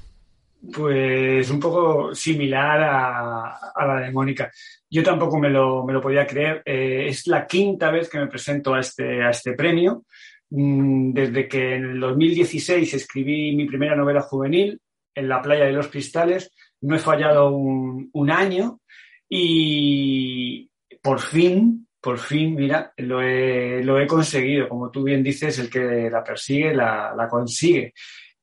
Pues 0.73 1.49
un 1.49 1.59
poco 1.59 2.13
similar 2.13 2.83
a, 2.83 3.85
la 3.87 3.99
de 4.01 4.11
Mónica. 4.11 4.51
Yo 4.89 5.01
tampoco 5.01 5.39
me 5.39 5.49
lo, 5.49 5.83
me 5.83 5.93
lo 5.93 6.01
podía 6.01 6.27
creer. 6.27 6.61
Eh, 6.63 7.07
es 7.07 7.25
la 7.25 7.47
quinta 7.47 7.89
vez 7.89 8.09
que 8.09 8.19
me 8.19 8.27
presento 8.27 8.75
a 8.75 8.79
este, 8.79 9.23
a 9.23 9.31
este 9.31 9.53
premio. 9.53 10.03
Mm, 10.51 11.13
desde 11.13 11.47
que 11.47 11.75
en 11.75 11.91
el 11.91 11.99
2016 11.99 12.93
escribí 12.93 13.55
mi 13.55 13.65
primera 13.65 13.95
novela 13.95 14.21
juvenil, 14.21 14.79
En 15.15 15.27
la 15.27 15.41
playa 15.41 15.65
de 15.65 15.73
los 15.73 15.87
cristales, 15.87 16.51
no 16.81 16.95
he 16.95 16.99
fallado 16.99 17.51
un, 17.51 18.09
un 18.13 18.31
año 18.31 18.79
y 19.27 20.70
por 21.01 21.19
fin, 21.19 21.87
por 21.99 22.17
fin, 22.17 22.55
mira, 22.55 22.93
lo 22.97 23.21
he, 23.21 23.83
lo 23.83 23.99
he 23.99 24.07
conseguido. 24.07 24.67
Como 24.67 24.89
tú 24.89 25.03
bien 25.03 25.23
dices, 25.23 25.59
el 25.59 25.69
que 25.69 26.09
la 26.09 26.23
persigue 26.23 26.73
la, 26.73 27.13
la 27.15 27.27
consigue. 27.27 27.93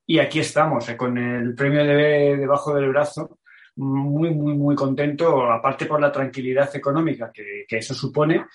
Y 0.07 0.19
aquí 0.21 0.41
estamos, 0.41 0.89
eh, 0.89 0.97
con 0.97 1.19
el 1.19 1.55
premio 1.55 1.85
de 1.85 2.37
debajo 2.37 2.75
del 2.75 2.89
brazo, 2.89 3.41
muy, 3.77 4.31
muy, 4.31 4.55
muy 4.55 4.75
contento, 4.75 5.51
aparte 5.51 5.87
por 5.87 6.01
la 6.01 6.11
tranquilidad 6.11 6.75
económica 6.75 7.31
que, 7.33 7.67
eso 7.69 7.95
supone, 7.95 8.47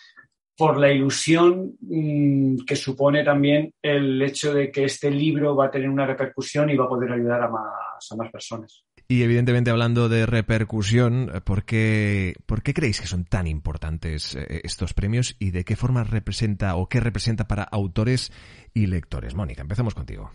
por 0.58 0.78
la 0.78 0.92
ilusión 0.92 1.78
mm, 1.80 2.66
que 2.66 2.76
supone 2.76 3.24
también 3.24 3.74
el 3.82 4.22
hecho 4.22 4.54
de 4.54 4.72
que 4.72 4.86
este 4.86 5.10
libro 5.12 5.56
va 5.56 5.68
a 5.68 5.72
tener 5.72 5.90
una 5.90 6.06
repercusión 6.06 6.70
y 6.70 6.76
va 6.76 6.86
a 6.86 6.90
poder 6.90 7.12
ayudar 7.12 7.44
a 7.44 7.50
más, 7.50 8.12
a 8.12 8.16
más 8.16 8.32
personas. 8.32 8.84
Y 9.14 9.22
evidentemente 9.22 9.70
hablando 9.70 10.10
de 10.10 10.26
repercusión, 10.26 11.32
¿por 11.44 11.66
qué, 11.66 12.34
¿por 12.48 12.64
qué 12.64 12.74
creéis 12.74 13.00
que 13.00 13.06
son 13.06 13.26
tan 13.26 13.46
importantes 13.46 14.34
eh, 14.34 14.62
estos 14.64 14.96
premios 14.96 15.36
y 15.38 15.52
de 15.52 15.64
qué 15.66 15.76
forma 15.76 16.04
representa 16.04 16.76
o 16.78 16.90
qué 16.90 17.00
representa 17.00 17.48
para 17.48 17.62
autores 17.62 18.32
y 18.74 18.88
lectores? 18.88 19.36
Mónica, 19.36 19.62
empezamos 19.62 19.94
contigo. 19.94 20.32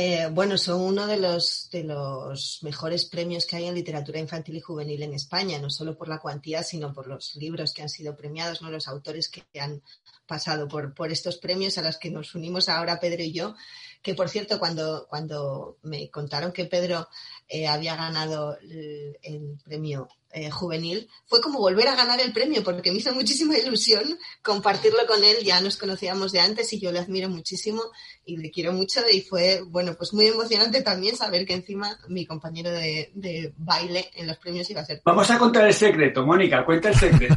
Eh, 0.00 0.28
bueno, 0.30 0.56
son 0.56 0.80
uno 0.80 1.08
de 1.08 1.16
los, 1.16 1.68
de 1.72 1.82
los 1.82 2.60
mejores 2.62 3.04
premios 3.06 3.44
que 3.44 3.56
hay 3.56 3.66
en 3.66 3.74
literatura 3.74 4.20
infantil 4.20 4.54
y 4.54 4.60
juvenil 4.60 5.02
en 5.02 5.12
España, 5.12 5.58
no 5.58 5.70
solo 5.70 5.98
por 5.98 6.06
la 6.06 6.20
cuantía, 6.20 6.62
sino 6.62 6.92
por 6.92 7.08
los 7.08 7.34
libros 7.34 7.72
que 7.74 7.82
han 7.82 7.88
sido 7.88 8.14
premiados, 8.16 8.62
¿no? 8.62 8.70
los 8.70 8.86
autores 8.86 9.28
que 9.28 9.42
han 9.58 9.82
pasado 10.24 10.68
por, 10.68 10.94
por 10.94 11.10
estos 11.10 11.38
premios 11.38 11.78
a 11.78 11.82
los 11.82 11.96
que 11.96 12.12
nos 12.12 12.36
unimos 12.36 12.68
ahora 12.68 13.00
Pedro 13.00 13.24
y 13.24 13.32
yo, 13.32 13.56
que 14.00 14.14
por 14.14 14.28
cierto, 14.28 14.60
cuando, 14.60 15.08
cuando 15.10 15.78
me 15.82 16.08
contaron 16.10 16.52
que 16.52 16.66
Pedro 16.66 17.08
eh, 17.48 17.66
había 17.66 17.96
ganado 17.96 18.56
el, 18.60 19.18
el 19.20 19.58
premio 19.64 20.08
eh, 20.30 20.50
juvenil, 20.50 21.08
fue 21.26 21.40
como 21.40 21.58
volver 21.58 21.88
a 21.88 21.96
ganar 21.96 22.20
el 22.20 22.32
premio, 22.32 22.62
porque 22.62 22.90
me 22.90 22.98
hizo 22.98 23.14
muchísima 23.14 23.56
ilusión 23.56 24.18
compartirlo 24.42 25.06
con 25.06 25.24
él. 25.24 25.36
Ya 25.42 25.60
nos 25.60 25.76
conocíamos 25.76 26.32
de 26.32 26.40
antes 26.40 26.72
y 26.72 26.80
yo 26.80 26.92
le 26.92 26.98
admiro 26.98 27.28
muchísimo 27.28 27.82
y 28.24 28.36
le 28.36 28.50
quiero 28.50 28.72
mucho. 28.72 29.00
Y 29.10 29.22
fue, 29.22 29.62
bueno, 29.66 29.94
pues 29.96 30.12
muy 30.12 30.26
emocionante 30.26 30.82
también 30.82 31.16
saber 31.16 31.46
que 31.46 31.54
encima 31.54 31.98
mi 32.08 32.26
compañero 32.26 32.70
de, 32.70 33.10
de 33.14 33.52
baile 33.56 34.10
en 34.14 34.26
los 34.26 34.36
premios 34.38 34.68
iba 34.70 34.82
a 34.82 34.84
ser. 34.84 35.00
Vamos 35.04 35.30
a 35.30 35.38
contar 35.38 35.66
el 35.66 35.74
secreto, 35.74 36.26
Mónica, 36.26 36.64
cuenta 36.64 36.90
el 36.90 36.96
secreto. 36.96 37.36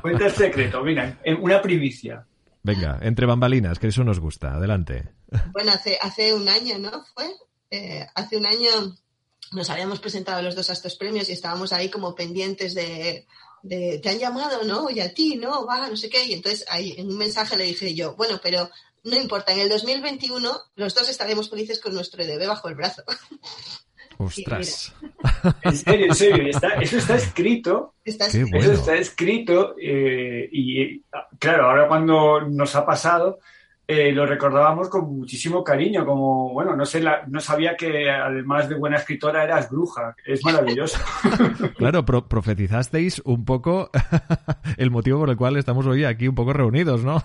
cuenta 0.00 0.26
el 0.26 0.32
secreto, 0.32 0.82
mira, 0.82 1.20
una 1.40 1.60
primicia. 1.60 2.26
Venga, 2.62 2.98
entre 3.02 3.26
bambalinas, 3.26 3.78
que 3.78 3.88
eso 3.88 4.04
nos 4.04 4.20
gusta. 4.20 4.54
Adelante. 4.54 5.10
Bueno, 5.52 5.72
hace, 5.72 5.98
hace 6.00 6.32
un 6.32 6.48
año, 6.48 6.78
¿no? 6.78 7.04
Fue. 7.14 7.26
Eh, 7.70 8.06
hace 8.14 8.36
un 8.36 8.46
año 8.46 8.70
nos 9.54 9.70
habíamos 9.70 10.00
presentado 10.00 10.42
los 10.42 10.54
dos 10.54 10.70
a 10.70 10.74
estos 10.74 10.96
premios 10.96 11.28
y 11.28 11.32
estábamos 11.32 11.72
ahí 11.72 11.88
como 11.88 12.14
pendientes 12.14 12.74
de, 12.74 13.26
de, 13.62 13.98
te 14.02 14.08
han 14.10 14.18
llamado, 14.18 14.64
¿no? 14.64 14.90
Y 14.90 15.00
a 15.00 15.12
ti, 15.14 15.36
¿no? 15.36 15.64
Va, 15.66 15.88
no 15.88 15.96
sé 15.96 16.08
qué. 16.10 16.24
Y 16.26 16.34
entonces 16.34 16.64
ahí 16.68 16.94
en 16.98 17.08
un 17.08 17.18
mensaje 17.18 17.56
le 17.56 17.64
dije 17.64 17.94
yo, 17.94 18.14
bueno, 18.16 18.40
pero 18.42 18.68
no 19.04 19.16
importa, 19.16 19.52
en 19.52 19.60
el 19.60 19.68
2021 19.68 20.52
los 20.76 20.94
dos 20.94 21.08
estaremos 21.08 21.50
felices 21.50 21.80
con 21.80 21.94
nuestro 21.94 22.22
EDB 22.22 22.46
bajo 22.46 22.68
el 22.68 22.74
brazo. 22.74 23.02
Ostras. 24.18 24.94
en 25.62 25.76
serio, 25.76 26.06
en 26.06 26.14
serio, 26.14 26.50
está, 26.50 26.68
eso 26.74 26.98
está 26.98 27.16
escrito. 27.16 27.94
Está 28.04 28.30
Qué 28.30 28.38
escrito. 28.38 28.56
bueno. 28.56 28.72
Eso 28.72 28.80
está 28.80 28.94
escrito 28.96 29.74
eh, 29.80 30.48
y 30.52 31.00
claro, 31.38 31.68
ahora 31.68 31.88
cuando 31.88 32.42
nos 32.42 32.76
ha 32.76 32.86
pasado, 32.86 33.40
eh, 33.86 34.12
lo 34.12 34.24
recordábamos 34.26 34.88
con 34.88 35.18
muchísimo 35.18 35.62
cariño, 35.62 36.06
como, 36.06 36.52
bueno, 36.52 36.74
no 36.74 36.86
sé, 36.86 37.00
la- 37.00 37.24
no 37.28 37.40
sabía 37.40 37.76
que 37.76 38.10
además 38.10 38.68
de 38.68 38.76
buena 38.76 38.96
escritora 38.96 39.44
eras 39.44 39.70
bruja, 39.70 40.16
es 40.24 40.44
maravilloso. 40.44 40.98
Claro, 41.76 42.04
pro- 42.04 42.26
profetizasteis 42.28 43.20
un 43.24 43.44
poco 43.44 43.90
el 44.78 44.90
motivo 44.90 45.18
por 45.20 45.30
el 45.30 45.36
cual 45.36 45.56
estamos 45.56 45.86
hoy 45.86 46.04
aquí 46.04 46.28
un 46.28 46.34
poco 46.34 46.52
reunidos, 46.52 47.04
¿no? 47.04 47.22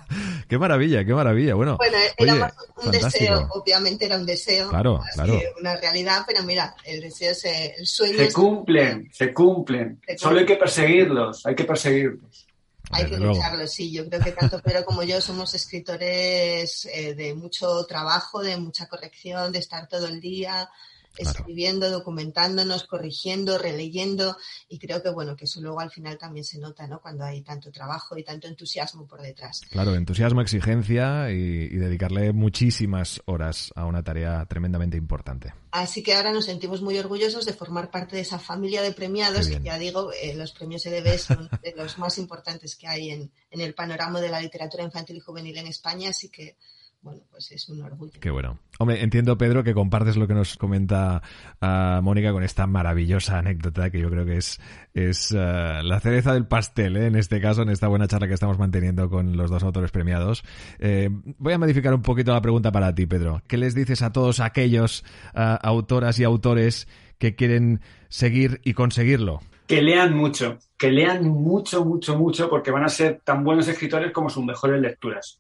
Qué 0.48 0.58
maravilla, 0.58 1.06
qué 1.06 1.14
maravilla. 1.14 1.54
Bueno, 1.56 1.78
Bueno, 1.78 1.98
era 2.18 2.34
Oye, 2.34 2.42
más 2.42 2.54
un 2.78 2.84
fantástico. 2.84 3.32
deseo, 3.34 3.48
obviamente 3.52 4.06
era 4.06 4.18
un 4.18 4.26
deseo, 4.26 4.70
Claro, 4.70 5.00
claro. 5.14 5.34
una 5.60 5.78
realidad, 5.78 6.24
pero 6.28 6.44
mira, 6.44 6.74
el 6.86 7.02
deseo, 7.02 7.34
se, 7.36 7.76
el 7.78 7.86
sueño 7.88 8.18
Se 8.18 8.26
es- 8.26 8.34
cumplen, 8.34 9.08
se 9.12 9.34
cumplen. 9.34 10.00
Se 10.08 10.18
Solo 10.18 10.40
hay 10.40 10.46
que 10.46 10.56
perseguirlos, 10.56 11.46
hay 11.46 11.56
que 11.56 11.64
perseguirlos. 11.66 12.48
Hay 12.92 13.04
Desde 13.04 13.16
que 13.16 13.22
luego. 13.22 13.36
lucharlo, 13.36 13.68
sí. 13.68 13.92
Yo 13.92 14.08
creo 14.08 14.22
que 14.22 14.32
tanto 14.32 14.62
Pedro 14.62 14.84
como 14.86 15.04
yo 15.04 15.22
somos 15.22 15.54
escritores 15.54 16.86
eh, 16.94 17.14
de 17.14 17.34
mucho 17.36 17.86
trabajo, 17.86 18.42
de 18.42 18.58
mucha 18.58 18.88
corrección, 18.88 19.52
de 19.52 19.60
estar 19.60 19.88
todo 19.88 20.08
el 20.08 20.20
día 20.20 20.70
Claro. 21.16 21.40
escribiendo, 21.40 21.90
documentándonos, 21.90 22.86
corrigiendo, 22.86 23.58
releyendo 23.58 24.38
y 24.70 24.80
creo 24.80 25.04
que 25.04 25.10
bueno 25.10 25.36
que 25.36 25.46
eso 25.46 25.60
luego 25.60 25.80
al 25.82 25.92
final 25.92 26.18
también 26.18 26.46
se 26.46 26.60
nota, 26.60 26.88
¿no? 26.88 27.02
Cuando 27.02 27.26
hay 27.26 27.42
tanto 27.42 27.72
trabajo 27.72 28.18
y 28.18 28.24
tanto 28.24 28.48
entusiasmo 28.48 29.06
por 29.06 29.22
detrás. 29.22 29.62
claro, 29.70 29.96
entusiasmo, 29.96 30.42
exigencia 30.42 31.32
y, 31.32 31.36
y 31.36 31.76
dedicarle 31.76 32.32
muchísimas 32.32 33.22
horas 33.26 33.72
a 33.76 33.86
una 33.86 34.04
tarea 34.04 34.46
tremendamente 34.46 34.98
importante. 34.98 35.54
Así 35.72 36.02
que 36.02 36.16
ahora 36.16 36.32
nos 36.32 36.46
sentimos 36.46 36.82
muy 36.82 36.98
orgullosos 36.98 37.46
de 37.46 37.54
formar 37.54 37.92
parte 37.92 38.16
de 38.16 38.22
esa 38.22 38.40
familia 38.40 38.82
de 38.82 38.94
premiados 38.94 39.48
que 39.48 39.60
ya 39.62 39.78
digo, 39.78 40.12
eh, 40.14 40.36
los 40.36 40.52
premios 40.52 40.86
EDB 40.86 41.18
son 41.20 41.50
de 41.62 41.74
los 41.76 41.98
más 41.98 42.18
importantes 42.18 42.76
que 42.76 42.88
hay 42.88 43.10
en, 43.10 43.32
en 43.52 43.62
el 43.62 43.74
panorama 43.74 44.22
de 44.22 44.30
la 44.30 44.42
literatura 44.42 44.84
infantil 44.84 45.18
y 45.18 45.22
juvenil 45.22 45.58
en 45.58 45.68
España, 45.68 46.10
así 46.10 46.30
que 46.30 46.56
bueno, 47.02 47.22
pues 47.32 47.52
es 47.52 47.70
un 47.70 47.82
orgullo. 47.82 48.20
Qué 48.20 48.30
bueno. 48.30 48.60
Hombre, 48.78 49.02
entiendo, 49.02 49.38
Pedro, 49.38 49.64
que 49.64 49.74
compartes 49.74 50.18
lo 50.18 50.28
que 50.28 50.34
nos 50.34 50.58
comenta 50.58 51.22
ah, 51.62 52.02
Mónica 52.04 52.32
con 52.34 52.44
esta 52.44 52.68
maravillosa 52.68 53.38
anécdota 53.38 53.90
que 53.90 54.00
yo 54.00 54.10
creo 54.10 54.26
que 54.26 54.38
es, 54.38 54.60
es 54.94 55.34
ah, 55.34 55.82
la 55.84 56.00
cereza 56.02 56.34
del 56.34 56.46
pastel, 56.46 56.98
¿eh? 56.98 57.08
en 57.08 57.16
este 57.16 57.40
caso, 57.40 57.62
en 57.62 57.70
esta 57.70 57.88
buena 57.88 58.08
charla 58.08 58.28
que 58.28 58.34
estamos 58.34 58.60
manteniendo 58.60 59.10
con 59.10 59.38
los 59.38 59.50
dos 59.50 59.64
autores 59.64 59.92
premiados. 59.92 60.44
Eh, 60.80 61.10
voy 61.38 61.54
a 61.54 61.58
modificar 61.58 61.94
un 61.94 62.02
poquito 62.02 62.34
la 62.34 62.42
pregunta 62.42 62.72
para 62.72 62.94
ti, 62.94 63.06
Pedro. 63.06 63.42
¿Qué 63.48 63.58
les 63.58 63.76
dices 63.76 64.02
a 64.02 64.12
todos 64.12 64.42
aquellos 64.42 65.06
ah, 65.34 65.56
autoras 65.62 66.20
y 66.20 66.26
autores 66.26 66.88
que 67.18 67.36
quieren 67.36 67.80
seguir 68.10 68.60
y 68.66 68.74
conseguirlo? 68.74 69.42
Que 69.68 69.82
lean 69.82 70.18
mucho, 70.18 70.58
que 70.78 70.92
lean 70.92 71.30
mucho, 71.30 71.86
mucho, 71.86 72.18
mucho, 72.18 72.50
porque 72.50 72.72
van 72.72 72.84
a 72.84 72.90
ser 72.90 73.22
tan 73.24 73.44
buenos 73.44 73.68
escritores 73.68 74.12
como 74.12 74.30
sus 74.30 74.44
mejores 74.44 74.82
lecturas. 74.82 75.40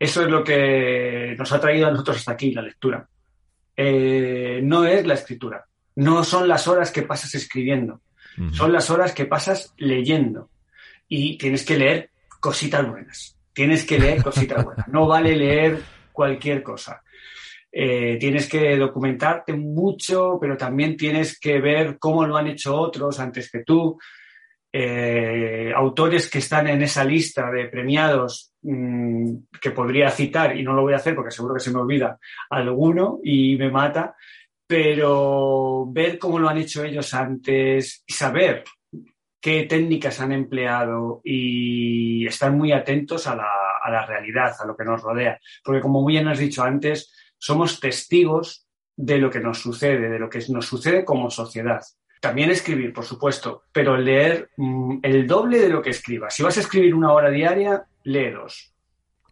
Eso 0.00 0.22
es 0.22 0.28
lo 0.30 0.42
que 0.42 1.34
nos 1.38 1.52
ha 1.52 1.60
traído 1.60 1.86
a 1.86 1.90
nosotros 1.90 2.16
hasta 2.16 2.32
aquí, 2.32 2.52
la 2.52 2.62
lectura. 2.62 3.06
Eh, 3.76 4.60
no 4.62 4.86
es 4.86 5.06
la 5.06 5.12
escritura, 5.12 5.66
no 5.96 6.24
son 6.24 6.48
las 6.48 6.66
horas 6.66 6.90
que 6.90 7.02
pasas 7.02 7.34
escribiendo, 7.34 8.00
son 8.52 8.72
las 8.72 8.88
horas 8.88 9.12
que 9.12 9.26
pasas 9.26 9.74
leyendo. 9.76 10.48
Y 11.06 11.36
tienes 11.36 11.66
que 11.66 11.76
leer 11.76 12.10
cositas 12.40 12.88
buenas, 12.88 13.36
tienes 13.52 13.84
que 13.84 13.98
leer 13.98 14.22
cositas 14.22 14.64
buenas, 14.64 14.88
no 14.88 15.06
vale 15.06 15.36
leer 15.36 15.82
cualquier 16.12 16.62
cosa. 16.62 17.02
Eh, 17.70 18.16
tienes 18.18 18.48
que 18.48 18.78
documentarte 18.78 19.52
mucho, 19.52 20.38
pero 20.40 20.56
también 20.56 20.96
tienes 20.96 21.38
que 21.38 21.60
ver 21.60 21.98
cómo 21.98 22.26
lo 22.26 22.38
han 22.38 22.46
hecho 22.46 22.74
otros 22.74 23.20
antes 23.20 23.50
que 23.50 23.64
tú. 23.64 23.98
Eh, 24.72 25.72
autores 25.74 26.30
que 26.30 26.38
están 26.38 26.68
en 26.68 26.82
esa 26.82 27.04
lista 27.04 27.50
de 27.50 27.66
premiados 27.66 28.52
mmm, 28.62 29.38
que 29.60 29.72
podría 29.72 30.10
citar, 30.10 30.56
y 30.56 30.62
no 30.62 30.74
lo 30.74 30.82
voy 30.82 30.92
a 30.92 30.96
hacer 30.96 31.14
porque 31.16 31.32
seguro 31.32 31.54
que 31.54 31.60
se 31.60 31.72
me 31.72 31.80
olvida 31.80 32.18
alguno 32.50 33.18
y 33.24 33.56
me 33.56 33.70
mata, 33.70 34.14
pero 34.66 35.86
ver 35.90 36.18
cómo 36.18 36.38
lo 36.38 36.48
han 36.48 36.58
hecho 36.58 36.84
ellos 36.84 37.12
antes 37.14 38.04
y 38.06 38.12
saber 38.12 38.62
qué 39.40 39.64
técnicas 39.64 40.20
han 40.20 40.30
empleado 40.30 41.20
y 41.24 42.24
estar 42.26 42.52
muy 42.52 42.70
atentos 42.70 43.26
a 43.26 43.34
la, 43.34 43.48
a 43.82 43.90
la 43.90 44.06
realidad, 44.06 44.54
a 44.60 44.66
lo 44.66 44.76
que 44.76 44.84
nos 44.84 45.02
rodea. 45.02 45.40
Porque 45.64 45.80
como 45.80 46.02
muy 46.02 46.12
bien 46.12 46.28
has 46.28 46.38
dicho 46.38 46.62
antes, 46.62 47.12
somos 47.38 47.80
testigos 47.80 48.68
de 48.96 49.18
lo 49.18 49.30
que 49.30 49.40
nos 49.40 49.58
sucede, 49.58 50.10
de 50.10 50.18
lo 50.18 50.28
que 50.28 50.40
nos 50.50 50.66
sucede 50.66 51.04
como 51.04 51.30
sociedad. 51.30 51.80
También 52.20 52.50
escribir, 52.50 52.92
por 52.92 53.04
supuesto, 53.04 53.64
pero 53.72 53.96
leer 53.96 54.50
mmm, 54.56 54.98
el 55.02 55.26
doble 55.26 55.58
de 55.58 55.70
lo 55.70 55.80
que 55.80 55.90
escribas. 55.90 56.34
Si 56.34 56.42
vas 56.42 56.56
a 56.58 56.60
escribir 56.60 56.94
una 56.94 57.12
hora 57.12 57.30
diaria, 57.30 57.86
lee 58.04 58.30
dos. 58.30 58.69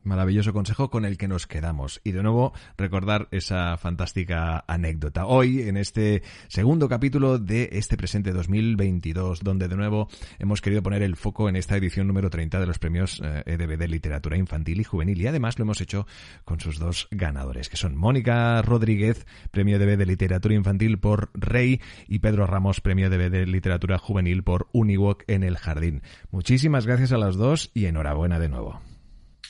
Maravilloso 0.09 0.55
consejo 0.55 0.89
con 0.89 1.05
el 1.05 1.19
que 1.19 1.29
nos 1.29 1.47
quedamos. 1.47 2.01
Y 2.03 2.13
de 2.13 2.23
nuevo, 2.23 2.55
recordar 2.79 3.29
esa 3.31 3.77
fantástica 3.77 4.65
anécdota. 4.67 5.27
Hoy, 5.27 5.61
en 5.63 5.77
este 5.77 6.23
segundo 6.49 6.89
capítulo 6.89 7.39
de 7.39 7.69
este 7.73 7.99
presente 7.99 8.33
2022, 8.33 9.45
donde 9.45 9.69
de 9.69 9.77
nuevo 9.77 10.09
hemos 10.39 10.63
querido 10.63 10.83
poner 10.83 11.03
el 11.03 11.17
foco 11.17 11.51
en 11.51 11.57
esta 11.57 11.77
edición 11.77 12.07
número 12.07 12.31
30 12.31 12.59
de 12.59 12.67
los 12.67 12.79
premios 12.79 13.21
eh, 13.23 13.43
EDB 13.45 13.77
de 13.77 13.87
literatura 13.87 14.39
infantil 14.39 14.81
y 14.81 14.85
juvenil. 14.85 15.21
Y 15.21 15.27
además 15.27 15.59
lo 15.59 15.65
hemos 15.65 15.83
hecho 15.83 16.07
con 16.47 16.59
sus 16.59 16.79
dos 16.79 17.09
ganadores, 17.11 17.69
que 17.69 17.77
son 17.77 17.95
Mónica 17.95 18.63
Rodríguez, 18.63 19.27
premio 19.51 19.77
EDB 19.77 19.99
de 19.99 20.07
literatura 20.07 20.55
infantil 20.55 20.99
por 20.99 21.31
Rey, 21.35 21.83
y 22.09 22.21
Pedro 22.21 22.47
Ramos, 22.47 22.81
premio 22.81 23.09
EDB 23.09 23.31
de 23.31 23.47
literatura 23.47 23.99
juvenil 23.99 24.43
por 24.43 24.69
Uniwalk 24.73 25.25
en 25.27 25.43
el 25.43 25.59
Jardín. 25.59 26.01
Muchísimas 26.31 26.87
gracias 26.87 27.13
a 27.13 27.19
los 27.19 27.37
dos 27.37 27.71
y 27.75 27.85
enhorabuena 27.85 28.39
de 28.39 28.49
nuevo. 28.49 28.81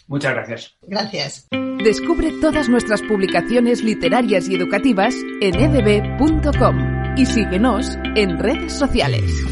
Muchas 0.08 0.32
gracias. 0.32 0.76
Gracias. 0.82 1.48
Descubre 1.84 2.32
todas 2.40 2.68
nuestras 2.68 3.02
publicaciones 3.02 3.84
literarias 3.84 4.48
y 4.48 4.56
educativas 4.56 5.14
en 5.40 5.54
edb.com 5.54 7.16
y 7.16 7.26
síguenos 7.26 7.96
en 8.16 8.38
redes 8.38 8.72
sociales. 8.72 9.44